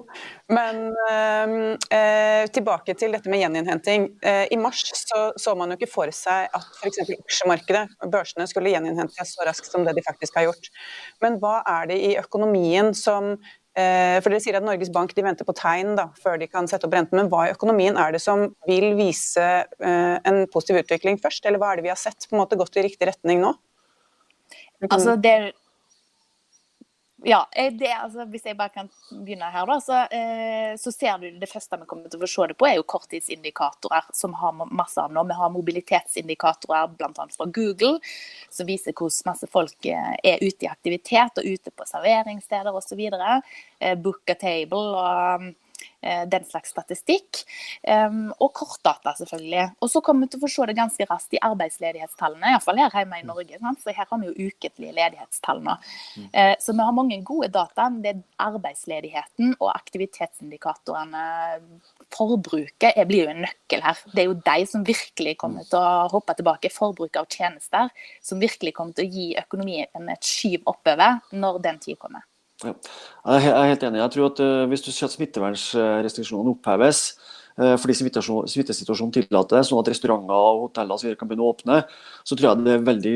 Men 0.49 0.81
uh, 0.97 1.53
uh, 1.77 2.45
tilbake 2.55 2.97
til 2.99 3.13
dette 3.15 3.31
med 3.31 3.43
gjeninnhenting. 3.43 4.09
I 4.25 4.59
mars 4.59 4.81
så, 4.97 5.27
så, 5.41 5.55
man 5.59 5.75
jo 5.75 5.79
ikke 5.79 5.93
for 5.93 6.15
seg 6.17 6.49
at 6.57 6.81
f.eks. 6.81 7.03
aksjemarkedet, 7.19 7.85
børsene, 8.09 8.49
skulle 8.51 8.73
gjeninnhente 8.73 9.29
så 9.29 9.45
raskt 9.47 9.69
som 9.71 9.85
det 9.87 9.95
de 9.99 10.07
faktisk 10.09 10.41
har 10.41 10.49
gjort. 10.49 10.73
Men 11.23 11.37
hva 11.43 11.59
er 11.77 11.93
det 11.93 12.01
i 12.01 12.17
økonomien 12.25 12.95
som 12.97 13.35
Eh, 13.37 13.64
for 13.75 14.31
Dere 14.31 14.43
sier 14.43 14.57
at 14.59 14.65
Norges 14.67 14.93
Bank 14.95 15.15
de 15.17 15.25
venter 15.27 15.47
på 15.47 15.55
tegn 15.59 15.97
da, 15.99 16.07
før 16.23 16.39
de 16.39 16.47
kan 16.47 16.69
sette 16.71 16.87
opp 16.87 16.95
renten. 16.95 17.19
Men 17.19 17.31
hva 17.33 17.49
i 17.49 17.55
økonomien 17.55 17.99
er 17.99 18.15
det 18.15 18.21
som 18.23 18.47
vil 18.69 18.93
vise 18.99 19.45
eh, 19.65 20.17
en 20.23 20.45
positiv 20.53 20.85
utvikling 20.85 21.19
først? 21.23 21.47
Eller 21.49 21.59
hva 21.63 21.73
er 21.73 21.81
det 21.81 21.89
vi 21.89 21.93
har 21.93 21.99
sett 21.99 22.29
på 22.29 22.37
en 22.37 22.45
måte 22.45 22.59
gått 22.61 22.79
i 22.79 22.87
riktig 22.87 23.11
retning 23.11 23.43
nå? 23.43 23.55
Altså 24.91 25.17
det, 25.19 25.55
ja, 27.27 27.49
eh, 27.53 27.73
det, 27.73 27.89
altså, 27.93 28.25
Hvis 28.25 28.45
jeg 28.45 28.57
bare 28.57 28.73
kan 28.75 28.89
begynne 29.11 29.49
her, 29.51 29.67
da, 29.67 29.79
så, 29.81 30.01
eh, 30.13 30.77
så, 30.81 30.93
ser 30.93 31.19
du 31.23 31.39
det 31.41 31.49
første 31.49 31.79
vi 31.81 31.89
kommer 31.89 32.13
til 32.13 32.23
å 32.23 32.29
se 32.29 32.49
det 32.51 32.57
på, 32.61 32.69
er 32.69 32.77
jo 32.77 32.87
korttidsindikatorer, 32.95 34.11
som 34.13 34.37
har 34.41 34.53
masse 34.69 35.01
av 35.01 35.13
nå. 35.13 35.25
Vi 35.31 35.39
har 35.39 35.53
mobilitetsindikatorer 35.55 36.93
bl.a. 36.99 37.27
fra 37.37 37.49
Google, 37.49 37.97
som 38.53 38.69
viser 38.69 38.93
hvordan 38.93 39.31
masse 39.33 39.49
folk 39.49 39.89
eh, 39.89 40.15
er 40.21 40.45
ute 40.45 40.69
i 40.69 40.71
aktivitet 40.71 41.41
og 41.41 41.49
ute 41.49 41.73
på 41.73 41.89
serveringssteder 41.89 42.77
osv. 42.77 43.05
Eh, 43.09 43.97
book 43.97 44.29
a 44.29 44.37
table 44.39 44.85
og 44.93 45.53
den 46.03 46.45
slags 46.49 46.73
statistikk. 46.75 47.43
Og 47.89 48.51
kortdata, 48.57 49.15
selvfølgelig. 49.19 49.65
Og 49.81 49.91
så 49.91 50.03
kommer 50.05 50.27
vi 50.27 50.35
til 50.35 50.41
å 50.41 50.45
få 50.45 50.51
se 50.53 50.67
det 50.69 50.77
ganske 50.79 51.07
raskt 51.09 51.37
i 51.37 51.41
arbeidsledighetstallene, 51.45 52.53
iallfall 52.53 52.81
her 52.81 52.97
hjemme 52.99 53.21
i 53.21 53.27
Norge. 53.27 53.61
For 53.83 53.97
her 53.97 54.09
har 54.11 54.21
vi 54.21 54.31
jo 54.31 54.49
ukentlige 54.51 54.95
ledighetstall 54.97 55.63
nå. 55.65 55.77
Mm. 56.19 56.29
Eh, 56.33 56.55
så 56.61 56.75
vi 56.75 56.87
har 56.87 56.97
mange 56.97 57.21
gode 57.27 57.51
data. 57.55 57.89
Det 58.03 58.13
er 58.13 58.23
arbeidsledigheten 58.45 59.57
og 59.59 59.71
aktivitetsindikatorene. 59.73 61.25
Forbruket 62.15 63.01
blir 63.09 63.25
jo 63.25 63.33
en 63.33 63.45
nøkkel 63.47 63.85
her. 63.85 64.05
Det 64.13 64.25
er 64.25 64.31
jo 64.31 64.39
de 64.51 64.69
som 64.71 64.87
virkelig 64.87 65.37
kommer 65.41 65.67
til 65.69 65.81
å 65.81 66.11
hoppe 66.13 66.37
tilbake. 66.39 66.73
Forbruk 66.75 67.19
av 67.21 67.31
tjenester 67.33 67.91
som 68.25 68.43
virkelig 68.43 68.75
kommer 68.77 68.97
til 68.97 69.09
å 69.09 69.19
gi 69.19 69.33
økonomien 69.41 70.13
et 70.15 70.29
skyv 70.29 70.63
oppover 70.71 71.21
når 71.35 71.61
den 71.65 71.83
tid 71.83 72.01
kommer. 72.01 72.25
Ja. 72.65 72.75
Jeg 73.25 73.53
er 73.53 73.71
helt 73.73 73.85
enig. 73.87 74.03
Jeg 74.03 74.13
tror 74.15 74.33
at 74.33 74.43
uh, 74.45 74.65
Hvis 74.71 74.85
du 74.85 74.91
ser 74.93 75.09
at 75.09 75.15
smittevernrestriksjonene 75.15 76.53
oppheves 76.55 77.01
uh, 77.61 77.75
fordi 77.81 77.97
smittesituasjonen 77.97 79.13
tillater 79.15 79.61
det, 79.61 79.63
sånn 79.69 79.81
at 79.81 79.91
restauranter 79.93 80.35
og 80.35 80.65
hoteller 80.67 81.19
kan 81.21 81.31
begynne 81.31 81.47
å 81.47 81.53
åpne, 81.53 81.77
så 82.27 82.37
tror 82.37 82.51
jeg 82.51 82.65
det 82.67 82.75
er 82.75 82.89
veldig 82.89 83.15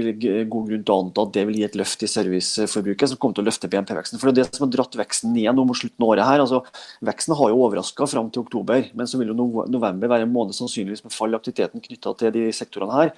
god 0.53 0.71
grunn 0.71 0.85
til 0.85 0.95
å 0.95 0.99
anta 1.03 1.25
at 1.27 1.35
det 1.35 1.45
vil 1.49 1.59
gi 1.59 1.67
et 1.67 1.81
løft 1.81 2.05
i 2.07 2.11
serviceforbruket 2.13 3.13
som 3.13 3.21
kommer 3.21 3.39
til 3.39 3.47
å 3.47 3.49
løfte 3.49 3.73
BNP-veksten. 3.73 4.21
For 4.23 4.31
Det 4.31 4.45
er 4.45 4.53
det 4.53 4.61
som 4.61 4.69
har 4.69 4.73
dratt 4.77 5.01
veksten 5.01 5.35
ned 5.35 5.51
nå 5.59 5.67
mot 5.69 5.81
slutten 5.81 6.07
av 6.07 6.15
året. 6.15 6.29
her. 6.29 6.45
Altså, 6.45 6.63
Veksten 7.11 7.37
har 7.41 7.53
jo 7.53 7.61
overraska 7.67 8.09
fram 8.15 8.31
til 8.31 8.47
oktober, 8.47 8.89
men 8.95 9.11
så 9.11 9.21
vil 9.21 9.35
jo 9.35 9.67
november 9.67 10.15
være 10.15 10.29
en 10.29 10.33
måned 10.33 10.57
sannsynligvis 10.57 11.05
med 11.05 11.17
fall 11.17 11.35
i 11.35 11.41
aktiviteten 11.41 11.85
knytta 11.85 12.15
til 12.23 12.35
de 12.37 12.49
sektorene 12.55 12.97
her. 13.03 13.15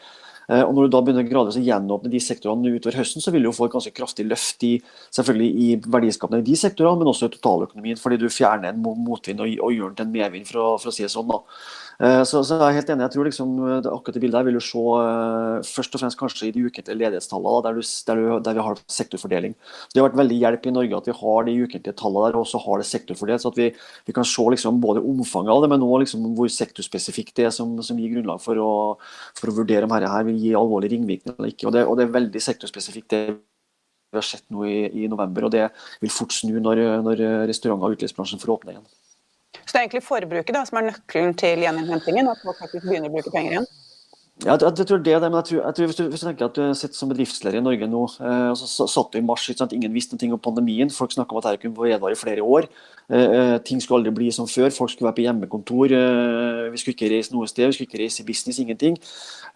Eh, 0.51 0.63
og 0.65 0.75
Når 0.75 0.89
du 0.89 0.95
da 0.95 1.01
begynner 1.07 1.29
gradvis 1.29 1.59
å 1.61 1.65
gjenåpne 1.65 2.11
de 2.11 2.21
sektorene 2.23 2.73
utover 2.75 2.99
høsten, 2.99 3.23
så 3.23 3.31
vil 3.31 3.45
du 3.45 3.51
jo 3.51 3.55
få 3.55 3.69
et 3.69 3.77
ganske 3.77 3.95
kraftig 3.95 4.27
løft 4.27 4.65
i, 4.67 4.73
selvfølgelig 5.15 5.51
i 5.67 5.69
verdiskapene 5.87 6.43
i 6.43 6.49
de 6.49 6.57
sektorene, 6.59 6.99
men 6.99 7.13
også 7.13 7.29
i 7.29 7.35
totaløkonomien, 7.37 8.01
fordi 8.01 8.19
du 8.19 8.27
fjerner 8.33 8.73
en 8.73 8.83
motvind 8.83 9.45
og, 9.45 9.53
og 9.63 9.77
gjør 9.77 9.93
den 9.93 10.01
til 10.01 10.09
en 10.09 10.17
medvind, 10.17 10.49
for 10.51 10.63
å, 10.65 10.67
for 10.83 10.91
å 10.91 10.97
si 10.97 11.07
det 11.07 11.13
sånn. 11.15 11.31
da. 11.31 11.39
Eh, 12.01 12.23
så, 12.25 12.41
så, 12.41 12.57
jeg 12.57 12.73
er 12.73 12.77
helt 12.79 12.91
enig. 12.95 13.05
Jeg 13.05 13.13
tror 13.13 13.27
liksom, 13.29 13.51
akkurat 13.77 14.15
det 14.17 14.23
bildet 14.23 14.39
her 14.39 14.47
vil 14.47 14.57
du 14.57 14.63
se 14.65 14.81
uh, 14.81 15.61
først 15.69 15.97
og 15.97 16.01
fremst 16.01 16.17
kanskje 16.17 16.47
i 16.49 16.53
de 16.55 16.63
ukentlige 16.65 16.97
ledighetstallene, 16.97 17.61
der, 17.67 17.77
du, 17.77 17.83
der, 18.09 18.21
du, 18.21 18.29
der, 18.47 18.57
vi 18.57 18.65
har 18.65 18.81
sektorfordeling. 18.95 19.57
Det 19.93 20.01
har 20.01 20.07
vært 20.07 20.17
veldig 20.23 20.39
hjelp 20.39 20.69
i 20.71 20.73
Norge 20.79 20.97
at 20.97 21.11
vi 21.11 21.17
har 21.19 21.45
de 21.45 21.57
ukentlige 21.61 21.99
tallene 21.99 22.31
der, 22.31 22.39
og 22.41 22.49
så 22.49 22.61
har 22.65 22.81
det 22.81 22.89
sektorfordelt. 22.89 23.45
så 23.45 23.53
at 23.53 23.61
vi, 23.61 23.69
vi 24.09 24.15
kan 24.17 24.29
se 24.31 24.47
liksom 24.55 24.81
både 24.81 25.03
omfanget 25.13 25.53
av 25.53 25.61
det, 25.67 25.71
men 25.75 25.85
òg 25.85 26.07
liksom 26.07 26.25
hvor 26.39 26.49
sektorspesifikt 26.55 27.37
det 27.37 27.51
er 27.51 27.53
som, 27.53 27.77
som 27.85 28.01
gir 28.01 28.15
grunnlag 28.15 28.41
for 28.41 28.63
å, 28.65 28.73
for 29.37 29.53
å 29.53 29.57
vurdere 29.61 29.85
om 29.85 29.93
dette 29.93 30.15
her 30.15 30.25
vil 30.31 30.41
gi 30.41 30.57
alvorlig 30.57 30.95
ringvirkninger 30.95 31.37
eller 31.37 31.53
ikke. 31.53 31.69
Og 31.69 31.77
det, 31.77 31.85
og 31.85 32.01
det, 32.01 32.09
er 32.09 32.17
veldig 32.17 32.45
sektorspesifikt. 32.47 33.11
det 33.13 33.23
vi 34.11 34.19
har 34.19 34.27
sett 34.27 34.49
nå 34.51 34.65
i, 34.67 35.05
i 35.05 35.07
november, 35.07 35.47
og 35.47 35.53
det 35.53 35.69
vil 36.01 36.11
fort 36.11 36.33
snu 36.35 36.57
når, 36.65 36.81
når 37.05 37.21
restauranter 37.53 37.93
og 37.93 38.01
utelivsbransjen 38.01 38.41
får 38.43 38.57
åpne 38.57 38.75
igjen. 38.79 38.89
Så 39.71 39.77
det 39.77 39.79
er 39.79 39.85
egentlig 39.85 40.03
forbruket 40.03 40.57
da, 40.57 40.65
som 40.67 40.81
er 40.81 40.89
nøkkelen 40.89 41.37
til 41.39 41.61
gjeninnhentingen? 41.63 42.27
At 42.27 42.41
folk 42.43 42.59
faktisk 42.59 42.89
begynner 42.89 43.07
å 43.07 43.13
bruke 43.15 43.31
penger 43.31 43.53
igjen? 43.53 43.69
Ja, 44.41 44.55
jeg, 44.57 44.73
jeg, 44.79 44.87
tror 44.89 45.01
det 45.05 45.13
er 45.13 45.19
det, 45.21 45.29
men 45.29 45.37
jeg 45.43 45.49
tror, 45.51 45.59
jeg 45.67 45.77
tror 45.77 45.89
hvis, 45.91 45.97
du, 45.99 46.05
hvis, 46.09 46.23
du, 46.23 46.27
tenker 46.27 46.47
at 46.47 46.57
du 46.57 46.77
sitter 46.79 46.97
som 46.97 47.11
bedriftsleder 47.11 47.59
i 47.59 47.65
Norge 47.65 47.89
nå, 47.93 48.05
eh, 48.25 48.47
og 48.49 48.57
så 48.57 48.87
satt 48.89 49.13
du 49.13 49.19
i 49.21 49.25
mars, 49.27 49.45
ikke 49.45 49.61
sant? 49.61 49.75
ingen 49.77 49.93
visste 49.93 50.17
noe 50.17 50.39
om 50.39 50.41
pandemien, 50.41 50.93
folk 50.95 51.13
snakka 51.13 51.37
om 51.37 51.43
at 51.43 51.51
dette 51.51 51.61
kunne 51.67 51.77
vedvare 51.77 52.17
i 52.17 52.21
flere 52.21 52.47
år. 52.57 52.71
Eh, 53.13 53.35
eh, 53.37 53.57
ting 53.69 53.83
skulle 53.85 54.01
aldri 54.01 54.15
bli 54.17 54.31
som 54.33 54.49
før, 54.49 54.71
folk 54.73 54.95
skulle 54.95 55.11
være 55.11 55.19
på 55.19 55.27
hjemmekontor, 55.27 55.93
eh, 55.93 56.71
Vi 56.73 56.81
skulle 56.81 56.97
ikke 56.97 57.11
reise 57.13 57.35
noe 57.35 57.51
sted, 57.51 57.67
vi 57.69 57.77
skulle 57.77 57.91
ikke 57.91 58.01
reise 58.01 58.23
i 58.23 58.27
business, 58.31 58.63
ingenting. 58.65 58.97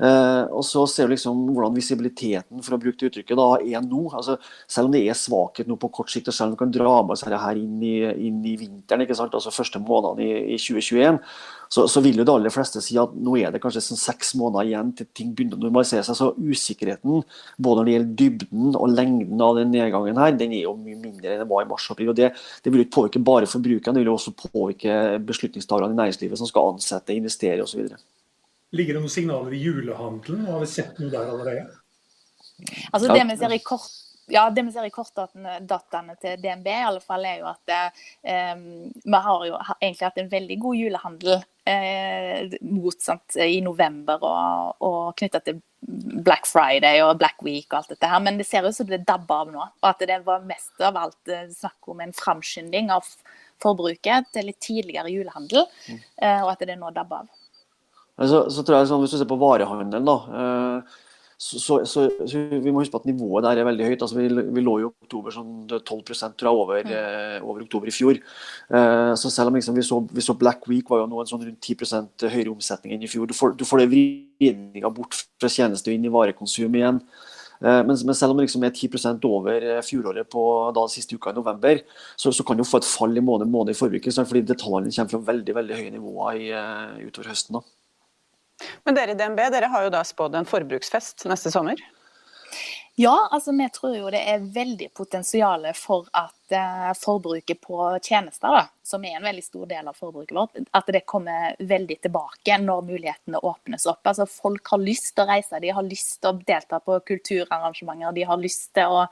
Eh, 0.02 0.44
og 0.52 0.64
så 0.68 0.84
ser 0.90 1.08
du 1.08 1.14
liksom 1.14 1.46
hvordan 1.54 1.76
visibiliteten 1.76 2.60
for 2.60 2.76
å 2.76 2.82
bruke 2.82 2.98
det 3.00 3.12
uttrykket 3.12 3.40
da, 3.40 3.48
er 3.64 3.80
nå. 3.88 4.10
Altså, 4.12 4.36
selv 4.68 4.90
om 4.90 4.92
det 4.92 5.06
er 5.08 5.16
svakhet 5.16 5.70
nå 5.70 5.78
på 5.80 5.92
kort 5.96 6.12
sikt, 6.12 6.28
og 6.28 6.34
selv 6.36 6.52
om 6.52 6.56
du 6.58 6.60
kan 6.60 6.74
dra 6.74 7.00
med 7.00 7.16
oss 7.16 7.24
dette 7.24 7.56
inn 7.56 7.80
i, 7.80 7.96
inn 8.26 8.44
i 8.44 8.56
vinteren, 8.60 9.06
ikke 9.06 9.16
sant? 9.16 9.32
altså 9.32 9.54
første 9.54 9.80
månedene 9.80 10.28
i, 10.28 10.58
i 10.58 10.60
2021, 10.60 11.22
så, 11.68 11.86
så, 11.90 12.02
vil 12.04 12.20
jo 12.20 12.26
de 12.26 12.32
aller 12.34 12.52
fleste 12.52 12.82
si 12.84 12.96
at 13.00 13.12
nå 13.14 13.36
er 13.40 13.52
det 13.54 13.60
kanskje 13.62 13.82
sånn 13.84 14.00
seks 14.00 14.34
måneder 14.40 14.70
igjen 14.70 14.92
til 14.98 15.08
ting 15.16 15.32
begynner 15.34 15.58
å 15.58 15.64
normalisere 15.64 16.04
seg. 16.06 16.18
Så 16.18 16.30
usikkerheten 16.38 17.22
både 17.56 17.80
når 17.80 17.88
det 17.88 17.94
gjelder 17.94 18.16
dybden 18.22 18.78
og 18.78 18.94
lengden 18.94 19.44
av 19.46 19.58
den 19.60 19.72
nedgangen 19.74 20.20
her, 20.20 20.34
den 20.38 20.54
er 20.56 20.66
jo 20.66 20.76
mye 20.78 20.98
mindre 21.00 21.34
enn 21.34 21.44
det 21.44 21.50
var 21.50 21.64
i 21.64 21.70
mars-april. 21.70 22.12
og 22.12 22.18
det, 22.18 22.32
det, 22.64 22.72
vil 22.72 22.84
ikke 22.84 22.96
påvirke 22.98 23.24
bare 23.30 23.50
forbrukerne, 23.50 23.96
det 23.96 24.04
vil 24.04 24.12
jo 24.12 24.18
også 24.18 24.34
påvirke 24.44 24.98
beslutningstakerne 25.26 25.96
i 25.96 26.00
næringslivet 26.02 26.40
som 26.40 26.50
skal 26.50 26.74
ansette, 26.74 27.16
investere 27.16 27.64
osv. 27.64 27.88
Ligger 28.74 28.96
det 28.96 29.04
noen 29.04 29.12
signaler 29.12 29.54
i 29.54 29.62
julehandelen? 29.62 30.48
Har 30.50 30.62
vi 30.62 30.70
sett 30.70 30.98
noe 30.98 31.12
der 31.12 31.30
allerede? 31.30 31.68
Altså 32.92 33.10
Det 33.10 33.22
vi 33.28 33.36
ser 33.38 33.54
i 33.54 33.62
kort 33.64 33.92
ja, 34.26 34.50
det 34.50 34.62
vi 34.62 34.72
ser 34.72 34.86
i 34.88 34.92
kortdataene 34.92 36.14
til 36.20 36.38
DNB, 36.40 36.68
i 36.68 36.86
alle 36.88 37.02
fall 37.04 37.26
er 37.28 37.42
jo 37.42 37.48
at 37.50 37.72
eh, 37.74 38.54
vi 39.04 39.20
har 39.26 39.46
jo 39.48 39.58
egentlig 39.80 40.06
hatt 40.06 40.20
en 40.22 40.30
veldig 40.32 40.56
god 40.62 40.78
julehandel 40.78 41.34
eh, 41.36 41.44
motsatt 42.60 43.38
i 43.40 43.60
november 43.64 44.20
og, 44.20 44.82
og 44.84 45.14
knytta 45.16 45.40
til 45.46 45.62
Black 46.24 46.46
Friday 46.48 47.02
og 47.04 47.18
Black 47.20 47.42
Week 47.44 47.66
og 47.70 47.78
alt 47.80 47.94
dette 47.94 48.08
her. 48.08 48.20
Men 48.24 48.38
det 48.40 48.46
ser 48.48 48.66
ut 48.66 48.76
som 48.76 48.88
det 48.88 49.04
dabber 49.08 49.44
av 49.44 49.52
nå. 49.52 49.62
Og 49.82 49.88
at 49.88 50.04
det 50.08 50.20
var 50.26 50.44
mest 50.48 50.84
av 50.84 50.98
alt 51.00 51.32
eh, 51.32 51.46
snakk 51.52 51.92
om 51.92 52.00
en 52.04 52.14
framskynding 52.16 52.92
av 52.94 53.08
forbruket 53.62 54.30
til 54.34 54.48
litt 54.50 54.60
tidligere 54.64 55.12
julehandel, 55.12 55.66
mm. 55.88 56.04
eh, 56.26 56.40
og 56.42 56.52
at 56.54 56.64
det 56.66 56.76
nå 56.80 56.90
dabber 56.94 57.24
av. 57.24 57.32
Så, 58.14 58.44
så 58.52 58.62
tror 58.62 58.78
jeg 58.78 58.88
sånn, 58.90 59.00
Hvis 59.02 59.16
du 59.16 59.18
ser 59.18 59.30
på 59.30 59.40
varehandelen, 59.40 60.06
da. 60.06 60.16
Eh, 60.40 61.00
så, 61.44 61.76
så, 61.84 62.04
så, 62.24 62.42
vi 62.48 62.72
må 62.72 62.80
huske 62.80 62.94
på 62.94 63.02
at 63.02 63.08
nivået 63.08 63.44
der 63.44 63.58
er 63.60 63.66
veldig 63.68 63.88
høyt. 63.90 64.02
Altså, 64.06 64.16
vi, 64.16 64.44
vi 64.56 64.62
lå 64.64 64.78
i 64.80 64.86
oktober 64.86 65.34
sånn 65.34 65.66
12 65.68 65.82
tror 65.84 66.48
jeg, 66.48 66.52
over, 66.52 66.80
mm. 66.86 66.94
eh, 66.96 67.44
over 67.44 67.66
oktober 67.66 67.90
i 67.90 67.94
fjor. 67.94 68.16
Eh, 68.16 69.12
så 69.20 69.32
selv 69.32 69.52
om 69.52 69.58
liksom, 69.58 69.76
vi, 69.76 69.84
så, 69.84 70.00
vi, 70.08 70.24
så, 70.24 70.36
Black 70.40 70.64
Week 70.70 70.88
var 70.88 71.02
jo 71.02 71.10
nå 71.10 71.20
en 71.20 71.28
sånn 71.28 71.44
rundt 71.44 71.68
10% 71.68 72.26
høyere 72.32 72.54
omsetning 72.54 72.96
enn 72.96 73.04
i 73.04 73.10
fjor. 73.10 73.28
Du 73.28 73.36
får, 73.36 73.58
du 73.60 73.66
får 73.68 73.84
det 73.84 73.90
vridninga 73.92 74.92
bort 74.96 75.20
fra 75.20 75.52
tjeneste 75.52 75.92
og 75.92 75.98
inn 75.98 76.08
i 76.08 76.14
varekonsum 76.16 76.80
igjen. 76.80 77.04
Eh, 77.60 77.80
men, 77.84 77.92
men, 77.92 78.16
selv 78.16 78.32
om 78.32 78.40
det 78.40 78.48
liksom 78.48 78.64
er 78.64 78.74
10 78.74 79.28
over 79.28 79.68
eh, 79.74 79.84
fjoråret 79.84 80.32
på 80.32 80.48
da, 80.76 80.88
siste 80.92 81.20
uka 81.20 81.32
i 81.32 81.38
november, 81.38 81.84
så, 82.16 82.32
så 82.32 82.44
kan 82.46 82.56
du 82.56 82.64
få 82.64 82.80
et 82.80 82.88
fall 82.88 83.16
i 83.16 83.24
måned, 83.24 83.52
måned 83.52 83.76
i 83.76 83.78
forbruket. 83.78 84.16
Fordi 84.16 84.46
detaljene 84.48 84.96
kommer 84.96 85.16
fra 85.18 85.24
veldig 85.32 85.60
veldig 85.60 85.80
høye 85.80 85.94
nivåer 85.94 86.40
i, 86.40 86.52
uh, 86.56 87.00
utover 87.04 87.34
høsten. 87.34 87.60
da. 87.60 87.83
Men 88.84 88.96
dere 88.96 89.14
i 89.14 89.18
DNB 89.18 89.42
dere 89.54 89.70
har 89.72 89.86
jo 89.86 89.92
da 89.94 90.04
spådd 90.06 90.38
en 90.38 90.48
forbruksfest 90.48 91.26
neste 91.30 91.52
sommer? 91.54 91.80
Ja, 92.96 93.28
altså 93.30 93.52
vi 93.52 93.66
tror 93.74 93.96
jo 93.96 94.10
det 94.14 94.20
er 94.30 94.44
veldig 94.54 94.86
potensial 94.94 95.64
for 95.74 96.06
at 96.14 96.54
eh, 96.54 96.92
forbruket 96.94 97.58
på 97.64 97.88
tjenester, 97.98 98.54
da, 98.54 98.68
som 98.86 99.02
er 99.02 99.16
en 99.18 99.26
veldig 99.26 99.42
stor 99.42 99.64
del 99.66 99.88
av 99.90 99.98
forbruket 99.98 100.36
vårt, 100.36 100.60
at 100.78 100.92
det 100.94 101.02
kommer 101.10 101.56
veldig 101.58 101.96
tilbake 102.06 102.60
når 102.62 102.86
mulighetene 102.86 103.40
åpnes 103.42 103.88
opp. 103.90 104.06
Altså 104.06 104.28
Folk 104.30 104.70
har 104.70 104.84
lyst 104.84 105.10
til 105.16 105.24
å 105.24 105.32
reise, 105.32 105.58
de 105.58 105.74
har 105.74 105.88
lyst 105.88 106.20
til 106.20 106.30
å 106.30 106.38
delta 106.46 106.78
på 106.78 107.00
kulturarrangementer, 107.10 108.14
de 108.14 108.28
har 108.30 108.38
lyst 108.38 108.70
til 108.78 108.94
å 109.00 109.02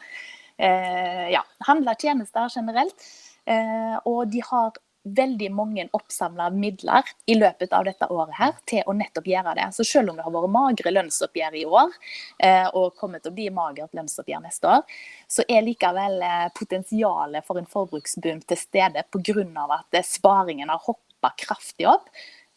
eh, 0.62 1.26
ja, 1.34 1.42
handle 1.66 1.98
tjenester 1.98 2.54
generelt. 2.54 3.10
Eh, 3.50 3.98
og 4.06 4.30
de 4.30 4.46
har 4.46 4.78
veldig 5.02 5.48
mange 5.54 5.84
oppsamla 5.96 6.48
midler 6.54 7.08
i 7.26 7.34
løpet 7.34 7.72
av 7.74 7.86
dette 7.86 8.06
året 8.12 8.34
her 8.38 8.52
til 8.70 8.86
å 8.86 8.94
nettopp 8.96 9.26
gjøre 9.26 9.54
det. 9.58 9.68
Så 9.74 9.86
selv 9.86 10.12
om 10.12 10.18
det 10.18 10.26
har 10.26 10.34
vært 10.34 10.54
magre 10.54 10.92
lønnsoppgjør 10.94 11.58
i 11.58 11.64
år, 11.66 11.96
eh, 12.38 12.68
og 12.68 12.94
kommer 12.98 13.22
til 13.22 13.32
å 13.32 13.36
bli 13.38 13.48
magert 13.50 13.94
lønnsoppgjør 13.98 14.44
neste 14.44 14.70
år, 14.76 14.86
så 15.26 15.46
er 15.48 15.66
likevel 15.66 16.22
eh, 16.22 16.46
potensialet 16.58 17.46
for 17.46 17.58
en 17.58 17.66
forbruksboom 17.66 18.44
til 18.46 18.60
stede 18.60 19.04
pga. 19.10 19.66
at 19.78 19.98
eh, 19.98 20.06
sparingen 20.06 20.68
har 20.68 20.82
hoppa 20.86 21.34
kraftig 21.36 21.88
opp. 21.88 22.08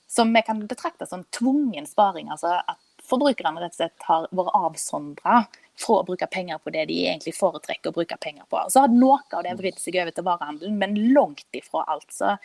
Som 0.07 0.33
vi 0.33 0.41
kan 0.45 0.61
betrakte 0.67 1.05
som 1.05 1.25
tvungen 1.31 1.85
sparing. 1.85 2.29
altså 2.29 2.61
at 2.67 2.77
forbrukerne 3.09 3.61
rett 3.61 3.73
og 3.73 3.79
slett 3.79 4.05
har 4.07 4.27
vært 4.31 4.55
avsondra 4.55 5.45
fra 5.79 5.99
å 5.99 6.05
bruke 6.07 6.27
penger 6.31 6.59
på 6.63 6.71
det 6.71 6.85
de 6.89 6.97
egentlig 7.07 7.35
foretrekker 7.35 7.91
å 7.91 7.95
bruke 7.95 8.17
penger 8.21 8.47
på. 8.51 8.61
Så 8.71 8.85
har 8.85 8.93
noe 8.93 9.19
av 9.35 9.43
det 9.43 9.55
vridd 9.59 9.79
seg 9.81 9.97
over 10.01 10.15
til 10.15 10.27
varehandelen, 10.27 10.77
men 10.79 10.95
langt 11.15 11.57
ifra 11.57 11.83
alt. 11.91 12.07
Så 12.13 12.35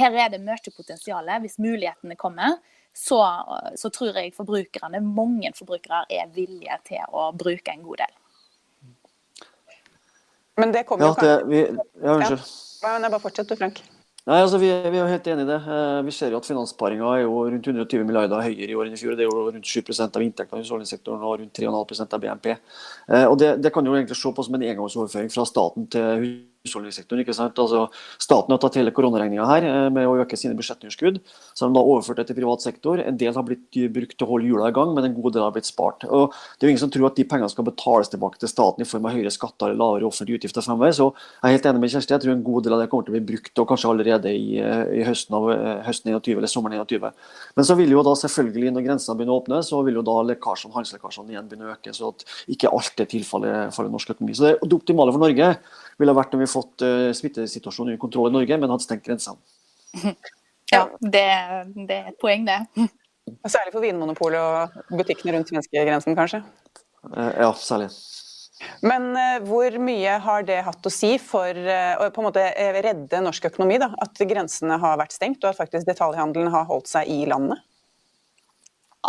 her 0.00 0.18
er 0.24 0.34
det 0.34 0.42
mye 0.44 0.74
potensial. 0.76 1.30
Hvis 1.44 1.56
mulighetene 1.62 2.18
kommer, 2.20 2.58
så, 2.94 3.20
så, 3.76 3.90
tror 3.90 4.14
jeg 4.20 4.34
forbrukerne, 4.36 5.00
mange 5.02 5.50
forbrukere 5.56 6.04
er 6.14 6.28
villige 6.34 6.76
til 6.86 7.02
å 7.10 7.30
bruke 7.34 7.72
en 7.72 7.82
god 7.82 8.04
del. 8.04 8.20
Men 10.62 10.70
det 10.76 10.84
kommer 10.86 11.08
jo 11.08 11.16
kanskje 11.16 11.48
vi, 11.50 11.64
ja, 11.66 12.14
Unnskyld. 12.14 12.46
Ja, 12.84 12.98
bare 13.08 13.22
fortsett 13.24 13.50
du, 13.50 13.56
Frank. 13.58 13.80
Nei, 14.24 14.38
altså 14.40 14.56
vi, 14.56 14.70
vi, 14.72 14.96
er 14.96 15.02
jo 15.02 15.08
helt 15.10 15.26
enig 15.28 15.44
i 15.44 15.48
det. 15.50 15.58
Eh, 15.68 15.98
vi 16.06 16.12
ser 16.16 16.32
jo 16.32 16.38
at 16.40 16.46
Finansparinga 16.48 17.10
er 17.12 17.26
jo 17.26 17.42
rundt 17.44 17.66
120 17.68 18.06
milliarder 18.08 18.40
høyere 18.40 18.72
i 18.72 18.78
år 18.78 18.88
enn 18.88 18.96
i 18.96 19.00
fjor. 19.00 19.18
Det 19.18 19.26
er 19.26 19.28
jo 19.28 19.42
rundt 19.50 19.68
7 19.68 19.82
av 20.00 20.24
inntektene 20.24 20.62
i 20.62 20.64
husholdningssektoren 20.64 21.26
og 21.28 21.42
rundt 21.42 21.60
3,5 21.60 22.06
av 22.06 22.22
BNP. 22.22 22.54
Eh, 22.54 23.26
og 23.28 23.36
det, 23.42 23.50
det, 23.60 23.72
kan 23.74 23.84
jo 23.84 23.92
egentlig 23.92 24.16
se 24.16 24.32
på 24.32 24.46
som 24.46 24.56
en 24.56 24.64
engangsoverføring 24.64 25.28
fra 25.34 25.44
staten 25.50 25.90
til 25.92 26.08
husholdningssektoren. 26.08 26.53
Ikke 26.64 27.34
sant? 27.36 27.58
Altså, 27.60 27.88
staten 28.18 28.52
har 28.52 28.60
tatt 28.62 28.78
hele 28.78 28.92
koronaregninga 28.94 29.44
her 29.48 29.66
eh, 29.68 29.88
med 29.92 30.08
å 30.08 30.16
øke 30.22 30.36
sine 30.36 30.56
budsjettunderskudd. 30.56 31.20
Så 31.52 31.64
har 31.64 31.70
de 31.70 31.76
da 31.76 31.84
overført 31.84 32.22
det 32.22 32.28
til 32.30 32.38
privat 32.38 32.64
sektor. 32.64 33.00
En 33.04 33.18
del 33.20 33.34
har 33.34 33.44
blitt 33.44 33.76
brukt 33.92 34.16
til 34.16 34.26
å 34.26 34.30
holde 34.30 34.48
hjula 34.48 34.70
i 34.70 34.74
gang, 34.74 34.94
men 34.96 35.04
en 35.04 35.16
god 35.16 35.36
del 35.36 35.44
har 35.44 35.52
blitt 35.52 35.68
spart. 35.68 36.06
Og 36.08 36.32
Det 36.32 36.64
er 36.64 36.70
jo 36.70 36.72
ingen 36.72 36.84
som 36.86 36.92
tror 36.94 37.10
at 37.10 37.18
de 37.20 37.26
pengene 37.28 37.52
skal 37.52 37.68
betales 37.68 38.08
tilbake 38.08 38.40
til 38.40 38.48
staten 38.48 38.80
i 38.80 38.88
form 38.88 39.04
av 39.04 39.12
høyere 39.12 39.32
skatter 39.34 39.70
eller 39.70 39.80
lavere 39.82 40.08
offentlige 40.08 40.40
utgifter 40.40 40.64
fremover. 40.64 40.96
Så 40.96 41.10
jeg 41.12 41.50
er 41.50 41.56
helt 41.58 41.68
enig 41.68 41.84
med 41.84 41.92
Kjersti. 41.92 42.16
Jeg 42.16 42.24
tror 42.24 42.34
en 42.34 42.46
god 42.48 42.64
del 42.64 42.76
av 42.76 42.80
det 42.80 42.88
kommer 42.92 43.08
til 43.08 43.14
å 43.14 43.18
bli 43.18 43.28
brukt, 43.34 43.54
og 43.60 43.68
kanskje 43.68 43.92
allerede 43.92 44.32
i, 44.32 44.58
eh, 44.64 44.84
i 45.00 45.04
høsten 45.04 45.36
av 45.36 45.50
eh, 45.52 45.84
høsten 45.84 46.14
21 46.14 46.40
eller 46.40 46.52
sommeren 46.54 46.80
21. 46.80 47.12
Men 47.56 47.68
så 47.68 47.76
vil 47.76 47.92
jo 47.92 48.04
da 48.06 48.16
selvfølgelig, 48.24 48.72
når 48.72 48.88
grensene 48.88 49.18
begynner 49.18 49.36
å 49.36 49.42
åpne, 49.42 49.60
så 49.68 49.84
vil 49.84 50.00
jo 50.00 50.06
da 50.06 50.16
lekkasjene, 50.32 50.72
handelslekkasjene 50.78 51.36
igjen 51.36 51.48
begynne 51.50 51.68
å 51.68 51.76
øke. 51.76 51.92
Så 51.92 52.14
at 52.14 52.24
ikke 52.48 52.72
alt 52.72 53.04
er 53.04 53.10
tilfellet 53.10 53.74
for 53.76 53.92
norsk 53.92 54.16
økonomi. 54.16 54.36
Så 54.38 54.48
det, 54.48 54.56
det 54.64 54.80
optimale 54.80 55.12
for 55.12 55.20
Norge 55.20 55.52
ville 56.00 56.14
vært 56.16 56.34
om 56.36 56.42
vi 56.42 56.50
fått 56.50 56.84
uh, 56.84 57.10
smittesituasjonen 57.16 57.92
under 57.92 58.02
kontroll 58.02 58.30
i 58.30 58.34
Norge, 58.34 58.58
men 58.60 58.74
hadde 58.74 58.86
stengt 58.86 59.06
grensene. 59.06 59.40
Ja, 60.72 60.88
det, 60.98 61.20
det, 61.86 61.94
er 61.94 62.06
et 62.08 62.16
poeng, 62.18 62.46
det. 62.48 62.56
Særlig 63.52 63.70
for 63.70 63.84
Vinmonopolet 63.84 64.40
og 64.40 64.96
butikkene 64.96 65.36
rundt 65.36 65.52
svenskegrensen, 65.52 66.16
kanskje? 66.18 66.40
Uh, 67.04 67.28
ja, 67.36 67.50
særlig. 67.60 67.90
Men 68.82 69.10
uh, 69.12 69.44
hvor 69.44 69.76
mye 69.84 70.16
har 70.24 70.46
det 70.48 70.56
hatt 70.66 70.88
å 70.88 70.90
si 70.90 71.12
for 71.22 71.52
å 71.52 72.08
på 72.08 72.24
en 72.24 72.26
måte 72.26 72.46
redde 72.80 73.20
norsk 73.22 73.50
økonomi? 73.52 73.76
Da? 73.84 73.92
At 74.02 74.24
grensene 74.24 74.80
har 74.82 74.98
vært 74.98 75.14
stengt, 75.14 75.44
og 75.44 75.52
at 75.52 75.60
faktisk 75.60 75.86
detaljhandelen 75.92 76.50
har 76.56 76.66
holdt 76.72 76.90
seg 76.90 77.12
i 77.12 77.20
landet? 77.30 77.60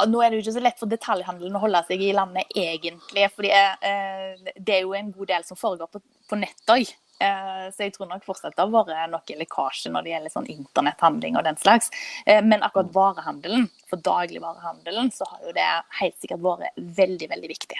Nå 0.09 0.21
er 0.21 0.31
det 0.31 0.39
jo 0.39 0.43
ikke 0.43 0.57
så 0.57 0.63
lett 0.63 0.81
for 0.81 0.91
detaljhandelen 0.91 1.55
å 1.55 1.63
holde 1.63 1.81
seg 1.87 2.03
i 2.03 2.11
landet, 2.15 2.51
egentlig. 2.57 3.29
fordi 3.35 3.51
eh, 3.55 4.53
det 4.57 4.77
er 4.79 4.83
jo 4.83 4.93
en 4.97 5.11
god 5.15 5.31
del 5.31 5.47
som 5.47 5.59
foregår 5.59 5.89
på, 5.91 6.01
på 6.29 6.39
nett 6.39 6.73
òg. 6.73 6.91
Eh, 7.23 7.67
så 7.71 7.85
jeg 7.85 7.93
tror 7.95 8.09
nok 8.09 8.25
fortsatt 8.27 8.57
det 8.57 8.59
har 8.59 8.71
vært 8.73 9.11
noe 9.13 9.39
lekkasje 9.39 9.91
når 9.93 10.03
det 10.03 10.11
gjelder 10.11 10.33
sånn 10.33 10.49
internetthandling 10.51 11.39
og 11.39 11.45
den 11.47 11.59
slags. 11.61 11.91
Eh, 12.25 12.41
men 12.43 12.65
akkurat 12.65 12.91
varehandelen, 12.95 13.69
for 13.87 14.03
dagligvarehandelen, 14.03 15.13
så 15.15 15.27
har 15.31 15.47
jo 15.47 15.55
det 15.55 15.69
helt 16.01 16.17
sikkert 16.19 16.43
vært 16.43 16.83
veldig, 16.99 17.31
veldig 17.31 17.51
viktig. 17.53 17.79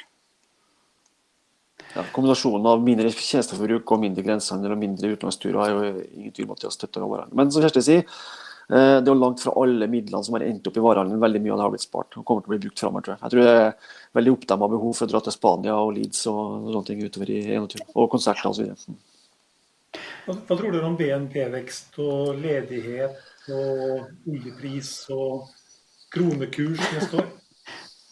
Ja, 1.96 2.04
kombinasjonen 2.16 2.66
av 2.68 2.82
mindre 2.84 3.12
tjenesteforbruk 3.12 3.92
og 3.92 4.02
mindre 4.04 4.24
grensehandel 4.24 4.74
og 4.76 4.82
mindre 4.82 5.12
utenlandsturer 5.14 5.62
er 5.64 5.76
jo 5.76 5.94
ingen 6.16 6.34
tvil 6.36 6.48
om 6.48 6.56
at 6.56 6.64
de 6.64 6.68
har 6.68 6.76
støtta. 6.76 7.04
Men 7.36 7.52
som 7.52 7.64
Kjersti 7.64 7.84
sier, 7.84 8.08
Eh, 8.08 8.45
det 8.70 9.06
er 9.06 9.12
jo 9.12 9.18
langt 9.20 9.44
fra 9.44 9.54
alle 9.62 9.88
midlene 9.92 10.26
som 10.26 10.38
har 10.38 10.46
endt 10.48 10.66
opp 10.70 10.78
i 10.80 10.84
varehandelen. 10.84 11.22
Veldig 11.22 11.42
mye 11.44 11.54
av 11.54 11.60
det 11.60 11.66
har 11.68 11.74
blitt 11.76 11.86
spart 11.86 12.18
og 12.18 12.26
kommer 12.26 12.46
til 12.46 12.50
å 12.50 12.54
bli 12.56 12.62
brukt 12.64 12.82
framover. 12.82 13.06
Tror 13.06 13.14
jeg. 13.16 13.22
jeg 13.24 13.34
tror 13.34 13.46
det 13.46 13.58
er 13.60 13.92
veldig 14.20 14.34
oppdemma 14.38 14.70
behov 14.72 14.96
for 14.98 15.06
å 15.06 15.12
dra 15.12 15.22
til 15.26 15.36
Spania 15.36 15.76
og 15.78 15.92
Leeds 15.98 16.24
og 16.32 16.72
sånne 16.72 16.88
ting 16.88 17.04
utover 17.06 17.34
i 17.36 17.42
21. 17.54 17.86
Og 17.94 18.10
konserter 18.16 18.50
osv. 18.50 18.74
Hva, 20.26 20.34
hva 20.34 20.58
tror 20.58 20.74
dere 20.74 20.90
om 20.90 20.98
BNP-vekst 20.98 22.00
og 22.02 22.42
ledighet 22.42 23.52
og 23.54 24.32
oljepris 24.34 24.92
og 25.14 25.46
kronekurs 26.16 26.82
neste 26.96 27.22
år? 27.22 27.30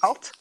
Alt. 0.05 0.33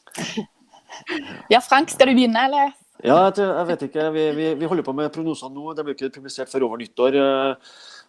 Ja, 1.51 1.62
Frank, 1.64 1.88
skal 1.90 2.11
du 2.11 2.16
begynne, 2.18 2.44
eller? 2.46 2.75
Ja, 3.03 3.16
jeg, 3.31 3.42
jeg 3.42 3.68
vet 3.70 3.85
ikke. 3.88 4.11
Vi, 4.14 4.25
vi, 4.37 4.48
vi, 4.61 4.68
holder 4.70 4.87
på 4.87 4.94
med 4.94 5.11
prognosene 5.14 5.55
nå. 5.57 5.72
Det 5.75 5.85
blir 5.87 5.96
ikke 5.96 6.12
publisert 6.18 6.51
før 6.53 6.68
over 6.68 6.83
nyttår. 6.83 7.16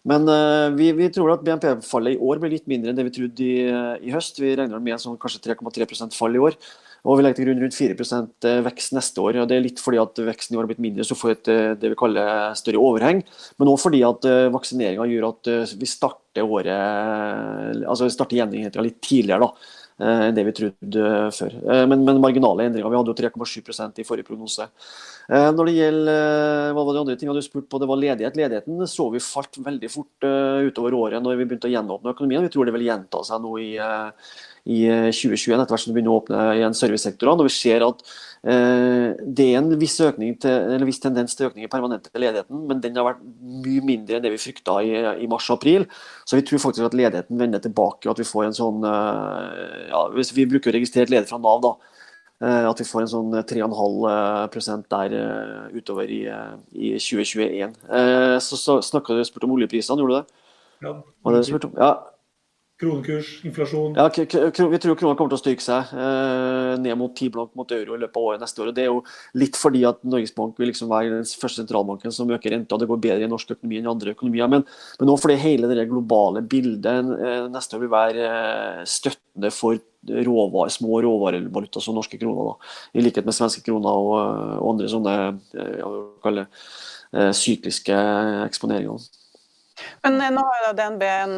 Eh, 0.04 0.08
men 0.08 0.28
uh, 0.28 0.76
vi, 0.76 0.92
vi, 0.92 1.10
tror 1.12 1.32
at 1.32 1.44
BNP-fallet 1.44 2.16
i 2.16 2.20
år 2.20 2.40
blir 2.40 2.52
litt 2.52 2.66
mindre 2.68 2.90
enn 2.90 2.96
det 2.96 3.06
vi 3.08 3.14
trodde 3.14 3.44
i, 3.44 3.68
i 4.04 4.12
høst. 4.12 4.40
Vi 4.40 4.54
regner 4.56 4.80
med 4.80 5.00
sånn 5.00 5.18
kanskje 5.18 5.54
3,3% 5.54 6.14
fall 6.14 6.34
i 6.34 6.42
år. 6.42 6.58
Og 7.04 7.18
vi 7.18 7.24
legger 7.24 7.36
til 7.36 7.48
grunn 7.50 7.60
rundt 7.60 7.76
4% 7.76 8.46
vekst 8.64 8.94
neste 8.96 9.20
år. 9.20 9.36
og 9.42 9.48
Det 9.48 9.56
er 9.58 9.64
litt 9.64 9.80
fordi 9.80 9.98
at 10.00 10.20
veksten 10.24 10.54
i 10.54 10.58
år 10.58 10.64
har 10.64 10.70
blitt 10.70 10.80
mindre, 10.80 11.04
så 11.04 11.12
får 11.12 11.34
vi 11.34 11.56
det 11.76 11.90
vi 11.92 11.98
kaller 12.00 12.54
større 12.56 12.80
overheng. 12.80 13.20
Men 13.60 13.68
òg 13.68 13.76
fordi 13.82 14.00
at 14.08 14.24
vaksineringa 14.54 15.04
gjør 15.10 15.26
at 15.28 15.50
vi 15.76 15.90
starter 15.90 16.48
året, 16.48 17.84
altså 17.84 18.08
vi 18.08 18.14
starter 18.14 18.40
gjeninnhentinga 18.40 18.86
litt 18.88 19.02
tidligere. 19.04 19.44
da 19.44 19.82
enn 20.00 20.34
det 20.34 20.42
vi 20.48 20.54
trodde 20.56 21.10
før. 21.36 21.52
Men, 21.86 22.00
men 22.08 22.22
marginale 22.22 22.64
endringer. 22.66 22.90
Vi 22.90 22.98
hadde 22.98 23.12
jo 23.12 23.18
3,7% 23.20 24.00
i 24.00 24.06
forrige 24.08 24.26
prognose. 24.26 24.66
Eh, 25.32 25.50
når 25.56 25.68
det 25.68 25.74
gjelder 25.78 26.74
hva 26.76 26.82
var 26.84 26.96
de 26.96 27.00
andre 27.00 27.16
tingene 27.16 27.38
du 27.38 27.44
spurte 27.46 27.70
på, 27.72 27.80
det 27.80 27.88
var 27.88 28.00
ledighet. 28.00 28.36
Ledigheten 28.36 28.88
så 28.90 29.06
vi 29.12 29.22
falt 29.24 29.56
veldig 29.64 29.88
fort 29.92 30.26
uh, 30.26 30.60
utover 30.66 30.96
året 30.98 31.24
når 31.24 31.38
vi 31.38 31.46
begynte 31.48 31.70
å 31.70 31.72
gjenåpne 31.72 32.12
økonomien. 32.12 32.44
Vi 32.44 32.52
tror 32.52 32.68
det 32.68 32.74
vil 32.76 32.84
gjenta 32.88 33.22
seg 33.24 33.40
nå 33.40 33.54
i, 33.62 33.70
i 33.78 34.78
2021, 35.08 35.62
etter 35.62 35.72
hvert 35.72 35.84
som 35.84 35.92
det 35.92 35.96
begynner 35.96 36.12
å 36.12 36.18
åpne 36.20 36.42
igjen 36.58 36.76
servicesektorene. 36.76 37.44
Og 37.44 37.48
vi 37.48 37.54
ser 37.56 37.86
at 37.86 38.04
det 38.44 39.44
er 39.48 39.54
en 39.56 39.70
viss, 39.80 39.94
til, 39.96 40.82
viss, 40.84 40.98
tendens 41.00 41.32
til 41.32 41.46
økning 41.48 41.64
i 41.64 41.70
permanente 41.72 42.12
ledigheten, 42.12 42.66
men 42.68 42.82
den 42.84 42.98
har 43.00 43.06
vært 43.06 43.22
mye 43.24 43.86
mindre 43.88 44.18
enn 44.18 44.26
det 44.26 44.34
vi 44.34 44.42
frykta 44.42 44.74
i, 44.84 44.92
i 45.24 45.30
mars 45.32 45.48
og 45.48 45.56
april. 45.56 45.86
Så 46.28 46.36
vi 46.36 46.44
tror 46.44 46.60
faktisk 46.66 46.90
at 46.90 46.98
ledigheten 46.98 47.40
vender 47.40 47.64
tilbake, 47.64 48.04
og 48.04 48.12
at 48.12 48.20
vi 48.20 48.28
får 48.28 48.50
en 48.50 48.58
sånn 48.58 48.84
ja, 48.84 50.04
Hvis 50.12 50.34
vi 50.36 50.44
bruker 50.50 50.76
registrert 50.76 51.08
leder 51.08 51.30
fra 51.30 51.40
Nav, 51.40 51.64
da 51.64 51.72
Eh, 51.78 51.93
at 52.44 52.80
vi 52.80 52.86
får 52.88 53.04
en 53.04 53.10
sånn 53.10 53.36
3,5 53.48 54.82
der 54.92 55.14
eh, 55.18 55.76
utover 55.78 56.10
i, 56.10 56.24
eh, 56.28 56.56
i 56.72 56.94
2021. 56.98 57.76
Så, 58.44 58.58
så 58.60 58.80
snakka 58.84 59.16
du 59.16 59.24
spurt 59.24 59.46
om 59.46 59.54
oljeprisene, 59.56 60.02
gjorde 60.02 60.14
du 60.14 60.20
det? 60.20 60.42
Ja. 60.84 60.96
Var 61.24 61.36
det 61.36 61.46
spurt 61.48 61.68
om? 61.70 61.78
ja. 61.78 61.92
Kronekurs, 62.84 63.30
inflasjon? 63.48 63.96
Ja, 63.98 64.08
Vi 64.12 64.80
tror 64.82 64.98
krona 65.00 65.16
kommer 65.16 65.32
til 65.32 65.38
å 65.38 65.42
styrke 65.42 65.64
seg 65.64 65.94
ned 66.84 66.98
mot 67.00 67.14
ti 67.16 67.30
blank 67.32 67.54
mot 67.58 67.72
euro 67.74 67.96
i 67.96 68.02
løpet 68.02 68.20
av 68.20 68.28
året 68.28 68.44
neste 68.44 68.62
år. 68.62 68.70
og 68.70 68.76
Det 68.76 68.84
er 68.84 68.90
jo 68.90 69.00
litt 69.40 69.58
fordi 69.58 69.84
at 69.88 70.02
Norges 70.04 70.34
Bank 70.36 70.60
vil 70.60 70.70
liksom 70.70 70.92
være 70.92 71.14
den 71.16 71.24
første 71.24 71.62
sentralbanken 71.62 72.14
som 72.14 72.30
øker 72.30 72.54
renta. 72.54 72.78
Det 72.78 72.90
går 72.90 73.02
bedre 73.08 73.26
i 73.26 73.30
norsk 73.30 73.56
økonomi 73.56 73.80
enn 73.80 73.88
i 73.88 73.92
andre 73.94 74.14
økonomier. 74.14 74.52
Men, 74.52 74.68
men 75.00 75.12
også 75.14 75.26
fordi 75.26 75.40
hele 75.42 75.72
det 75.72 75.88
globale 75.90 76.44
bildet 76.44 77.10
neste 77.54 77.78
år 77.78 77.84
vil 77.86 77.94
være 77.94 78.30
støttende 78.88 79.50
for 79.54 79.80
råvar, 80.08 80.68
små 80.68 81.02
råvarevaluta 81.02 81.80
som 81.80 81.94
norske 81.94 82.18
kroner. 82.18 82.44
Da. 82.44 82.54
I 82.92 83.04
likhet 83.04 83.26
med 83.26 83.34
svenske 83.36 83.62
kroner 83.64 83.90
og, 83.90 84.14
og 84.60 84.70
andre 84.74 84.90
sånne 84.90 85.16
eh, 85.56 85.82
jeg 86.24 86.46
eh, 86.46 87.30
sykliske 87.36 88.00
eksponeringer. 88.44 89.08
Men 90.06 90.20
eh, 90.20 90.32
nå 90.34 90.44
har 90.48 90.74
DNB 90.78 91.06
en 91.10 91.36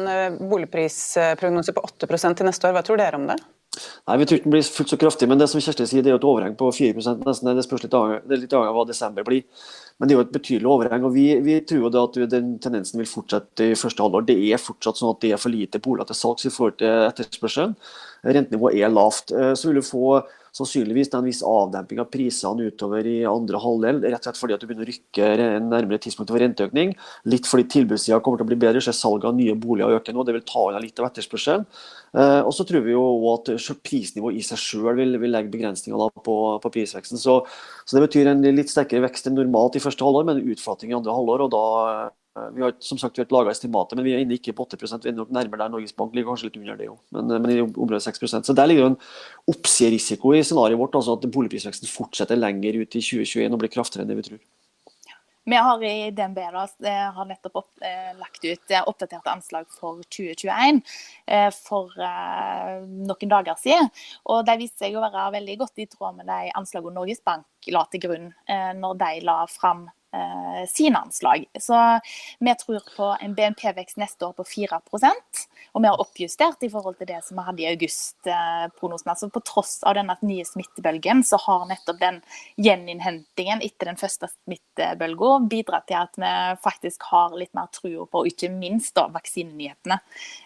boligprisprognose 0.49 1.75
på 1.75 1.85
8% 1.89 2.41
til 2.41 2.49
neste 2.49 2.69
år. 2.69 2.77
Hva 2.77 2.85
tror 2.85 3.01
dere 3.01 3.19
om 3.19 3.29
det? 3.29 3.39
Nei, 4.07 4.17
Vi 4.17 4.25
tror 4.25 4.39
ikke 4.39 4.47
den 4.47 4.53
blir 4.55 4.69
fullt 4.73 4.91
så 4.93 4.97
kraftig, 4.97 5.27
men 5.29 5.37
det 5.37 5.47
som 5.51 5.61
Kjersti 5.61 5.85
sier, 5.85 6.01
det 6.01 6.09
er 6.09 6.15
jo 6.15 6.21
et 6.21 6.27
overheng 6.31 6.55
på 6.57 6.69
4 6.73 6.97
nesten. 6.97 7.51
Det 7.53 7.65
spørs 7.65 7.83
litt 7.85 7.97
av, 7.97 8.15
det 8.25 8.39
litt 8.41 8.55
av 8.57 8.65
hva 8.73 8.85
desember 8.89 9.25
blir. 9.27 9.45
Men 9.97 10.09
det 10.09 10.13
er 10.13 10.19
jo 10.19 10.25
et 10.25 10.33
betydelig 10.33 10.69
overheng. 10.69 11.05
og 11.05 11.13
Vi, 11.13 11.27
vi 11.45 11.59
tror 11.65 11.85
jo 11.85 12.03
at 12.03 12.17
den 12.31 12.55
tendensen 12.63 13.01
vil 13.01 13.09
fortsette 13.09 13.71
i 13.71 13.77
første 13.77 14.05
halvår. 14.05 14.27
Det 14.29 14.37
er 14.49 14.61
fortsatt 14.61 14.99
sånn 14.99 15.13
at 15.13 15.21
det 15.21 15.33
er 15.33 15.41
for 15.41 15.53
lite 15.53 15.81
boliger 15.83 16.09
til 16.09 16.19
salgs 16.21 16.49
i 16.49 16.53
forhold 16.53 16.77
til 16.81 17.07
etterspørselen 17.09 17.77
rentenivået 18.25 18.81
er 18.81 18.93
lavt. 18.93 19.31
Eh, 19.31 19.53
så 19.53 19.69
vil 19.69 19.81
du 19.81 19.85
få 19.85 20.21
sannsynligvis 20.57 21.11
en 21.13 21.27
viss 21.27 21.43
avdemping 21.45 22.01
av 22.01 22.09
prisene 22.11 22.67
utover 22.71 23.07
i 23.07 23.17
andre 23.29 23.61
halvdel. 23.61 24.01
Rett 24.07 24.19
og 24.19 24.29
slett 24.29 24.41
fordi 24.41 24.55
at 24.55 24.63
du 24.63 24.67
begynner 24.69 24.87
å 24.87 24.89
rykke 24.89 25.29
nærmere 25.67 26.01
tidspunktet 26.03 26.33
for 26.33 26.43
renteøkning. 26.43 26.95
Litt 27.29 27.49
fordi 27.49 27.67
tilbudssida 27.75 28.19
kommer 28.25 28.41
til 28.41 28.47
å 28.47 28.51
bli 28.51 28.59
bedre, 28.65 28.83
så 28.83 28.95
salget 28.95 29.29
av 29.29 29.37
nye 29.37 29.55
boliger 29.57 29.99
øker 29.99 30.15
nå. 30.17 30.25
Det 30.27 30.37
vil 30.37 30.45
ta 30.49 30.65
unna 30.67 30.83
litt 30.83 31.01
av 31.01 31.09
etterspørselen. 31.09 31.65
Eh, 32.17 32.41
og 32.41 32.53
så 32.55 32.65
tror 32.67 32.85
vi 32.85 32.95
jo 32.95 33.05
at 33.33 33.51
prisnivået 33.85 34.39
i 34.39 34.45
seg 34.45 34.61
selv 34.61 34.97
vil, 34.99 35.17
vil 35.21 35.33
legge 35.33 35.53
begrensninger 35.53 36.21
på, 36.25 36.37
på, 36.63 36.73
prisveksten. 36.73 37.21
Så, 37.21 37.41
så, 37.83 37.97
det 37.97 38.07
betyr 38.07 38.31
en 38.31 38.45
litt 38.55 38.73
sterkere 38.73 39.05
vekst 39.07 39.29
enn 39.29 39.37
normalt 39.37 39.77
i 39.77 39.83
første 39.83 40.05
halvår, 40.07 40.27
men 40.29 40.45
utflating 40.45 40.93
i 40.93 40.97
andre 40.97 41.15
halvår. 41.15 41.47
og 41.47 41.53
da 41.53 41.65
vi 42.53 42.63
har 42.63 42.73
som 42.83 42.99
sagt 43.01 43.19
laga 43.31 43.51
estimater, 43.51 43.97
men 43.97 44.05
vi 44.07 44.13
er 44.15 44.23
inne 44.23 44.37
ikke 44.37 44.55
på 44.57 44.65
80 44.67 45.03
Vi 45.03 45.11
er 45.11 45.17
nok 45.17 45.33
nærmere 45.33 45.63
der 45.63 45.73
Norges 45.73 45.95
Bank 45.97 46.15
ligger 46.15 46.31
kanskje 46.31 46.49
litt 46.49 46.59
under 46.61 46.77
det 46.79 46.89
òg, 46.91 46.99
men, 47.15 47.31
eh, 47.31 47.41
men, 47.41 47.53
i 47.53 47.61
området 47.63 48.03
6% 48.05 48.45
Så 48.45 48.55
Der 48.55 48.67
ligger 48.67 48.83
jo 48.83 48.91
en 48.93 49.01
oppsiderisiko 49.47 50.33
i 50.33 50.43
scenarioet 50.43 50.79
vårt, 50.79 50.95
altså 50.95 51.17
at 51.17 51.31
boligprisveksten 51.31 51.87
fortsetter 51.87 52.39
lenger 52.39 52.81
ut 52.81 52.95
i 52.95 53.01
2021 53.01 53.53
og 53.53 53.59
blir 53.59 53.73
kraftigere 53.73 54.05
enn 54.05 54.13
det 54.13 54.21
vi 54.21 54.29
tror. 54.29 54.41
Vi 55.47 55.55
har 55.55 55.83
i 55.83 56.11
DNB 56.11 56.35
da, 56.35 56.63
eh, 56.83 57.11
har 57.15 57.25
nettopp 57.25 57.55
opp, 57.55 57.69
eh, 57.81 58.11
lagt 58.19 58.43
ut 58.43 58.73
oppdaterte 58.83 59.31
anslag 59.31 59.65
for 59.71 60.01
2021 60.11 60.81
eh, 61.25 61.49
for 61.51 61.93
eh, 62.03 62.81
noen 62.83 63.31
dager 63.31 63.55
siden. 63.55 63.87
Og 64.25 64.43
De 64.45 64.57
viste 64.59 64.83
seg 64.83 64.97
å 64.99 65.05
være 65.05 65.31
veldig 65.39 65.57
godt 65.61 65.79
i 65.79 65.87
tråd 65.87 66.17
med 66.17 66.27
de 66.27 66.51
anslagene 66.51 66.99
Norges 66.99 67.23
Bank 67.23 67.45
la 67.71 67.85
til 67.87 68.03
grunn 68.03 68.27
når 68.75 68.99
de 68.99 69.13
la 69.23 69.45
fram 69.47 69.87
eh, 69.87 69.96
sine 70.71 71.01
anslag. 71.03 71.43
Så 71.59 71.77
vi 72.39 72.53
tror 72.61 72.85
på 72.95 73.09
en 73.21 73.33
BNP-vekst 73.35 73.99
neste 73.99 74.29
år 74.29 74.37
på 74.37 74.45
4% 74.47 75.41
og 75.77 75.83
vi 75.83 75.89
har 75.91 76.01
oppjustert 76.01 76.63
i 76.65 76.69
forhold 76.73 76.97
til 76.97 77.09
det 77.11 77.19
som 77.25 77.37
vi 77.37 77.45
hadde 77.45 77.61
i 77.61 77.67
august-prognosen. 77.69 79.11
Altså 79.11 79.29
på 79.29 79.43
tross 79.45 79.75
av 79.85 79.93
denne 79.97 80.15
nye 80.25 80.45
smittebølgen, 80.47 81.21
så 81.27 81.37
har 81.43 81.67
nettopp 81.69 81.99
den 82.01 82.17
gjeninnhentingen 82.65 83.61
etter 83.65 83.91
den 83.91 83.99
første 83.99 84.29
smittebølgen 84.31 85.45
bidratt 85.51 85.85
til 85.91 85.99
at 85.99 86.17
vi 86.17 86.31
faktisk 86.63 87.05
har 87.11 87.35
litt 87.37 87.53
mer 87.57 87.69
trua 87.75 88.07
på, 88.07 88.23
og 88.23 88.31
ikke 88.31 88.49
minst 88.53 88.95
da 88.97 89.05
vaksinenyhetene, 89.13 89.99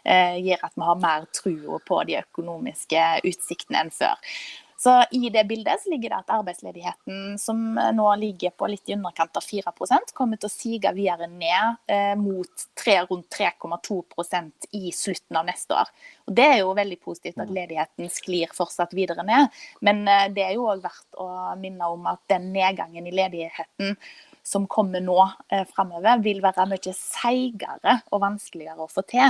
eh, 0.03 0.35
gjør 0.43 0.67
at 0.67 0.75
vi 0.75 0.89
har 0.89 0.99
mer 1.05 1.29
trua 1.31 1.79
på 1.87 2.03
de 2.09 2.19
økonomiske 2.19 3.07
utsiktene 3.31 3.85
enn 3.85 3.95
før. 3.95 4.35
Så 4.83 5.05
I 5.11 5.29
det 5.29 5.43
bildet 5.43 5.83
ligger 5.85 6.09
det 6.09 6.15
at 6.23 6.31
arbeidsledigheten, 6.33 7.35
som 7.37 7.75
nå 7.93 8.05
ligger 8.17 8.49
på 8.57 8.65
litt 8.71 8.89
i 8.89 8.95
underkant 8.95 9.37
av 9.37 9.45
4% 9.45 10.13
kommer 10.17 10.41
til 10.41 10.49
å 10.49 10.53
sige 10.53 10.89
videre 10.97 11.27
ned 11.29 11.77
eh, 11.85 12.15
mot 12.17 12.63
3, 12.81 12.95
rundt 13.11 13.29
3,2% 13.37 14.71
i 14.79 14.89
slutten 14.89 15.37
av 15.37 15.45
neste 15.51 15.77
år. 15.83 15.91
Og 16.25 16.33
Det 16.39 16.47
er 16.47 16.57
jo 16.63 16.73
veldig 16.81 16.97
positivt 16.97 17.37
at 17.45 17.53
ledigheten 17.53 18.09
sklir 18.09 18.57
fortsatt 18.57 18.97
videre 18.97 19.21
ned. 19.27 19.53
Men 19.85 20.01
eh, 20.09 20.25
det 20.33 20.47
er 20.47 20.57
jo 20.57 20.65
òg 20.73 20.81
verdt 20.87 21.21
å 21.21 21.29
minne 21.61 21.93
om 21.93 22.09
at 22.09 22.25
den 22.33 22.49
nedgangen 22.49 23.05
i 23.05 23.15
ledigheten 23.21 23.93
som 24.41 24.65
kommer 24.65 25.05
nå 25.05 25.19
eh, 25.53 25.65
framover, 25.69 26.25
vil 26.25 26.41
være 26.41 26.65
mye 26.73 26.97
seigere 26.97 27.99
og 28.09 28.25
vanskeligere 28.25 28.81
å 28.81 28.89
få 28.89 29.05
til 29.05 29.29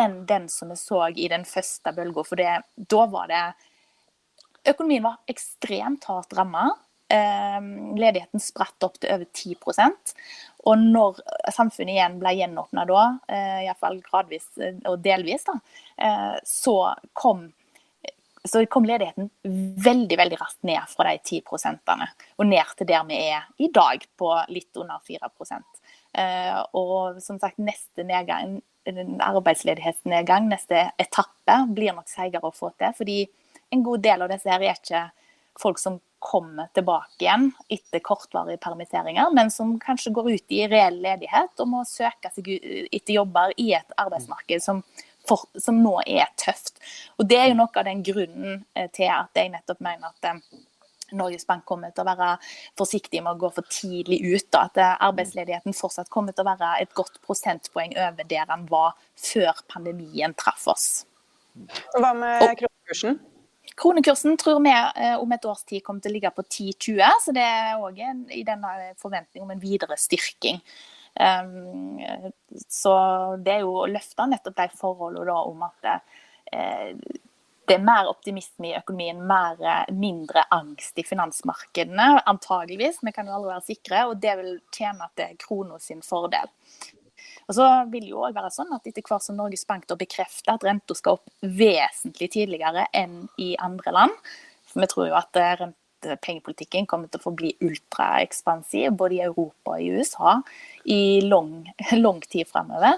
enn 0.00 0.22
den 0.24 0.48
som 0.48 0.72
vi 0.72 0.80
så 0.80 1.04
i 1.12 1.28
den 1.28 1.44
første 1.44 1.92
bølga. 1.92 2.24
For 2.24 2.40
det, 2.40 2.60
da 2.96 3.04
var 3.12 3.28
det 3.28 3.46
Økonomien 4.66 5.04
var 5.04 5.20
ekstremt 5.30 6.04
hardt 6.10 6.34
ramma. 6.36 6.70
Ehm, 7.08 7.94
ledigheten 7.94 8.42
spratt 8.42 8.82
opp 8.82 8.96
til 8.98 9.12
over 9.14 9.28
10% 9.30 10.14
Og 10.66 10.80
når 10.80 11.20
samfunnet 11.54 11.94
igjen 11.94 12.16
ble 12.18 12.32
gjenåpna 12.34 12.82
da, 12.88 13.04
uh, 13.30 13.60
iallfall 13.62 14.00
gradvis 14.02 14.48
eh, 14.58 14.80
og 14.90 14.98
delvis, 15.04 15.44
da, 15.46 15.54
eh, 16.02 16.32
så 16.42 16.74
kom, 17.14 17.44
så 18.42 18.64
kom 18.66 18.88
ledigheten 18.90 19.30
veldig 19.86 20.18
veldig 20.18 20.40
raskt 20.40 20.66
ned 20.66 20.82
fra 20.90 21.12
de 21.12 21.22
10 21.22 21.46
prosentene 21.46 22.10
og 22.34 22.50
ned 22.50 22.74
til 22.74 22.90
der 22.90 23.06
vi 23.06 23.20
er 23.28 23.46
i 23.62 23.70
dag, 23.70 24.02
på 24.18 24.32
litt 24.50 24.82
under 24.82 24.98
4 25.06 25.30
uh, 25.30 26.60
Og 26.74 27.22
som 27.22 27.38
sagt, 27.38 27.62
neste 27.62 28.02
nedgang, 28.02 28.58
arbeidsledighetsnedgang, 29.22 30.50
neste 30.50 30.88
etappe, 30.98 31.62
blir 31.70 31.94
nok 31.94 32.10
seigere 32.10 32.50
å 32.50 32.54
få 32.54 32.74
til. 32.74 32.90
fordi 32.98 33.20
en 33.70 33.82
god 33.86 34.02
del 34.04 34.22
av 34.22 34.32
disse 34.32 34.50
her 34.50 34.62
er 34.62 34.76
ikke 34.76 35.06
folk 35.60 35.80
som 35.80 36.00
kommer 36.18 36.68
tilbake 36.74 37.24
igjen 37.24 37.50
etter 37.72 38.00
kortvarige 38.04 38.60
permitteringer, 38.62 39.30
men 39.36 39.50
som 39.52 39.76
kanskje 39.80 40.12
går 40.16 40.30
ut 40.32 40.54
i 40.54 40.62
reell 40.70 40.96
ledighet 41.04 41.62
og 41.62 41.68
må 41.70 41.82
søke 41.86 42.32
seg 42.34 42.48
etter 42.56 43.18
jobber 43.18 43.52
i 43.60 43.70
et 43.76 43.98
arbeidsmarked 44.00 44.64
som, 44.64 44.80
for, 45.28 45.44
som 45.60 45.78
nå 45.82 45.98
er 46.06 46.32
tøft. 46.40 46.80
Og 47.20 47.28
Det 47.28 47.38
er 47.40 47.50
jo 47.50 47.58
noe 47.60 47.70
av 47.72 47.86
den 47.88 48.02
grunnen 48.06 48.64
eh, 48.74 48.88
til 48.96 49.12
at 49.12 49.36
jeg 49.36 49.52
nettopp 49.52 49.84
mener 49.84 50.10
at 50.10 50.30
eh, 50.32 50.64
Norges 51.14 51.46
Bank 51.46 51.62
kommer 51.68 51.92
til 51.94 52.02
å 52.02 52.08
være 52.08 52.32
forsiktig 52.78 53.20
med 53.22 53.36
å 53.36 53.40
gå 53.44 53.52
for 53.54 53.68
tidlig 53.70 54.18
ut. 54.24 54.48
Da, 54.50 54.66
at 54.66 54.80
eh, 54.82 54.96
arbeidsledigheten 55.06 55.76
fortsatt 55.76 56.10
kommer 56.10 56.34
til 56.34 56.42
å 56.42 56.50
være 56.50 56.72
et 56.82 56.96
godt 56.96 57.20
prosentpoeng 57.26 57.94
over 58.08 58.26
der 58.26 58.50
den 58.50 58.66
var 58.72 58.96
før 59.20 59.62
pandemien 59.70 60.34
traff 60.34 60.66
oss. 60.74 60.90
Hva 61.94 62.12
med 62.16 62.50
kronekursen? 62.58 63.20
Kronekursen 63.74 64.36
tror 64.40 64.60
vi 64.64 64.72
eh, 64.72 65.16
om 65.18 65.32
et 65.32 65.44
års 65.44 65.64
tid 65.68 65.82
kommer 65.84 66.04
til 66.04 66.14
å 66.14 66.16
ligge 66.16 66.32
på 66.36 66.44
10,20, 66.44 67.02
så 67.24 67.34
det 67.36 67.44
er 67.44 67.82
òg 67.82 67.98
i 68.32 68.44
denne 68.46 68.92
forventning 69.00 69.44
om 69.44 69.52
en 69.54 69.62
videre 69.62 69.98
styrking. 70.00 70.60
Um, 71.16 72.00
så 72.68 72.92
det 73.40 73.54
er 73.54 73.62
jo 73.64 73.72
å 73.80 73.88
løfte 73.88 74.26
nettopp 74.28 74.58
de 74.58 74.66
forholdene 74.76 75.36
om 75.48 75.62
at 75.64 75.86
uh, 75.88 76.90
det 77.66 77.74
er 77.74 77.82
mer 77.82 78.08
optimisme 78.10 78.68
i 78.68 78.76
økonomien, 78.78 79.22
mer, 79.26 79.58
mindre 79.90 80.44
angst 80.54 80.98
i 81.00 81.04
finansmarkedene, 81.06 82.22
antageligvis. 82.30 83.00
Vi 83.02 83.14
kan 83.16 83.26
jo 83.26 83.38
aldri 83.38 83.54
være 83.54 83.66
sikre, 83.66 84.04
og 84.10 84.20
det 84.22 84.36
vil 84.38 84.52
tjene 84.74 85.08
til 85.18 85.34
krona 85.42 85.80
sin 85.82 86.04
fordel. 86.06 86.52
Og 87.46 87.54
så 87.54 87.66
vil 87.92 88.08
jo 88.10 88.24
også 88.24 88.36
være 88.36 88.50
sånn 88.54 88.72
at 88.74 88.86
Etter 88.90 89.04
hvert 89.06 89.22
som 89.22 89.36
Norges 89.38 89.66
Bank 89.68 89.84
bekrefter 89.98 90.54
at 90.56 90.64
renta 90.66 90.94
skal 90.98 91.18
opp 91.18 91.26
vesentlig 91.40 92.28
tidligere 92.34 92.82
enn 92.96 93.16
i 93.42 93.54
andre 93.62 93.90
land, 93.94 94.14
For 94.66 94.80
vi 94.82 94.86
tror 94.90 95.06
jo 95.08 95.14
at 95.16 95.36
rentepengepolitikken 95.62 96.86
kommer 96.90 97.08
til 97.08 97.20
å 97.20 97.26
forbli 97.28 97.50
ultraekspansiv 97.62 98.92
både 98.98 99.14
i 99.14 99.26
Europa 99.28 99.66
og 99.76 99.80
i 99.80 99.92
USA 99.94 100.42
i 100.90 101.20
lang, 101.22 101.70
lang 102.04 102.20
tid 102.26 102.46
fremover. 102.50 102.94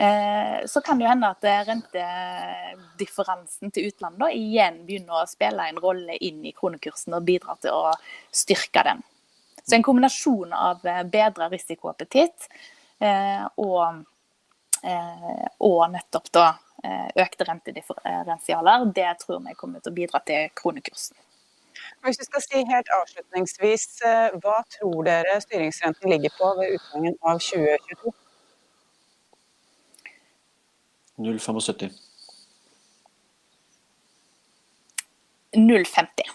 Eh, 0.00 0.66
så 0.66 0.80
kan 0.80 0.96
det 0.96 1.04
jo 1.04 1.12
hende 1.12 1.28
at 1.28 1.44
rentedifferansen 1.68 3.70
til 3.70 3.86
utlandet 3.92 4.32
igjen 4.40 4.86
begynner 4.88 5.14
å 5.20 5.28
spille 5.28 5.68
en 5.68 5.82
rolle 5.84 6.16
inn 6.24 6.40
i 6.48 6.56
kronekursen 6.56 7.12
og 7.20 7.26
bidra 7.28 7.52
til 7.60 7.72
å 7.76 7.92
styrke 8.32 8.80
den. 8.88 9.04
Så 9.60 9.76
en 9.76 9.84
kombinasjon 9.84 10.56
av 10.56 10.80
bedra 11.12 11.52
risikoappetitt 11.52 12.48
og, 13.00 14.02
og 15.66 15.78
nettopp 15.92 16.28
da 16.34 16.48
Eh, 16.84 17.08
økte 17.20 17.44
rentedifferensialer, 17.44 18.84
det 18.96 19.08
tror 19.20 19.42
vi 19.44 19.52
kommer 19.58 19.82
til 19.84 19.92
å 19.92 19.96
bidra 19.98 20.20
til 20.24 20.46
kronekursen. 20.56 21.18
Hvis 22.06 22.16
du 22.16 22.24
skal 22.24 22.44
si 22.46 22.62
helt 22.70 22.88
avslutningsvis, 22.96 23.84
eh, 24.08 24.38
hva 24.40 24.62
tror 24.76 25.04
dere 25.04 25.36
styringsrenten 25.44 26.08
ligger 26.08 26.32
på 26.38 26.54
ved 26.56 26.78
utgangen 26.78 27.18
av 27.20 27.42
2022? 27.44 28.14
0,75. 31.18 31.92
0,50. 35.52 36.34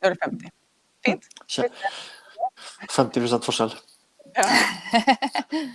0,50. 0.00 0.50
Fint. 1.04 1.24
50 2.88 3.44
forskjell. 3.44 3.80
Ja. 4.34 4.48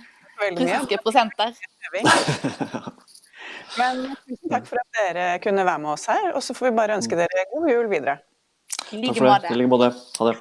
Veldig 0.40 0.66
mye. 0.66 0.80
Russiske 0.80 0.98
prosenter. 1.04 1.54
Men 3.78 4.02
tusen 4.26 4.50
takk 4.50 4.66
for 4.66 4.80
at 4.80 4.98
dere 4.98 5.28
kunne 5.44 5.64
være 5.66 5.82
med 5.84 5.94
oss 5.94 6.08
her, 6.10 6.32
og 6.34 6.42
så 6.42 6.56
får 6.56 6.70
vi 6.70 6.76
bare 6.80 6.98
ønske 6.98 7.18
dere 7.18 7.46
god 7.52 7.70
jul 7.70 7.88
videre. 7.92 8.18
Takk 8.90 9.18
for 9.18 9.30
det. 9.30 9.52
I 9.52 9.58
like 9.60 9.70
måte. 9.70 9.90
Ha 10.18 10.30
det. 10.30 10.38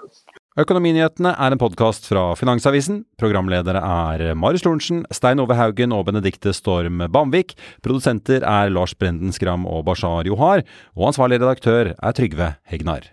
Økonominyhetene 0.59 1.35
er 1.37 1.53
en 1.53 1.61
podkast 1.61 2.07
fra 2.09 2.23
Finansavisen. 2.35 3.03
Programledere 3.21 3.79
er 3.79 4.33
Marius 4.35 4.65
Lorentzen, 4.65 5.03
Stein 5.13 5.39
Ove 5.43 5.55
Haugen 5.55 5.93
og 5.95 6.07
Benedikte 6.09 6.51
Storm 6.57 7.05
Bamvik. 7.13 7.53
Produsenter 7.85 8.43
er 8.43 8.73
Lars 8.73 8.97
Brenden 8.97 9.35
Skram 9.35 9.69
og 9.69 9.85
Bashar 9.87 10.27
Johar. 10.27 10.65
Og 10.97 11.11
ansvarlig 11.11 11.39
redaktør 11.43 11.93
er 11.93 12.17
Trygve 12.17 12.55
Hegnar. 12.67 13.11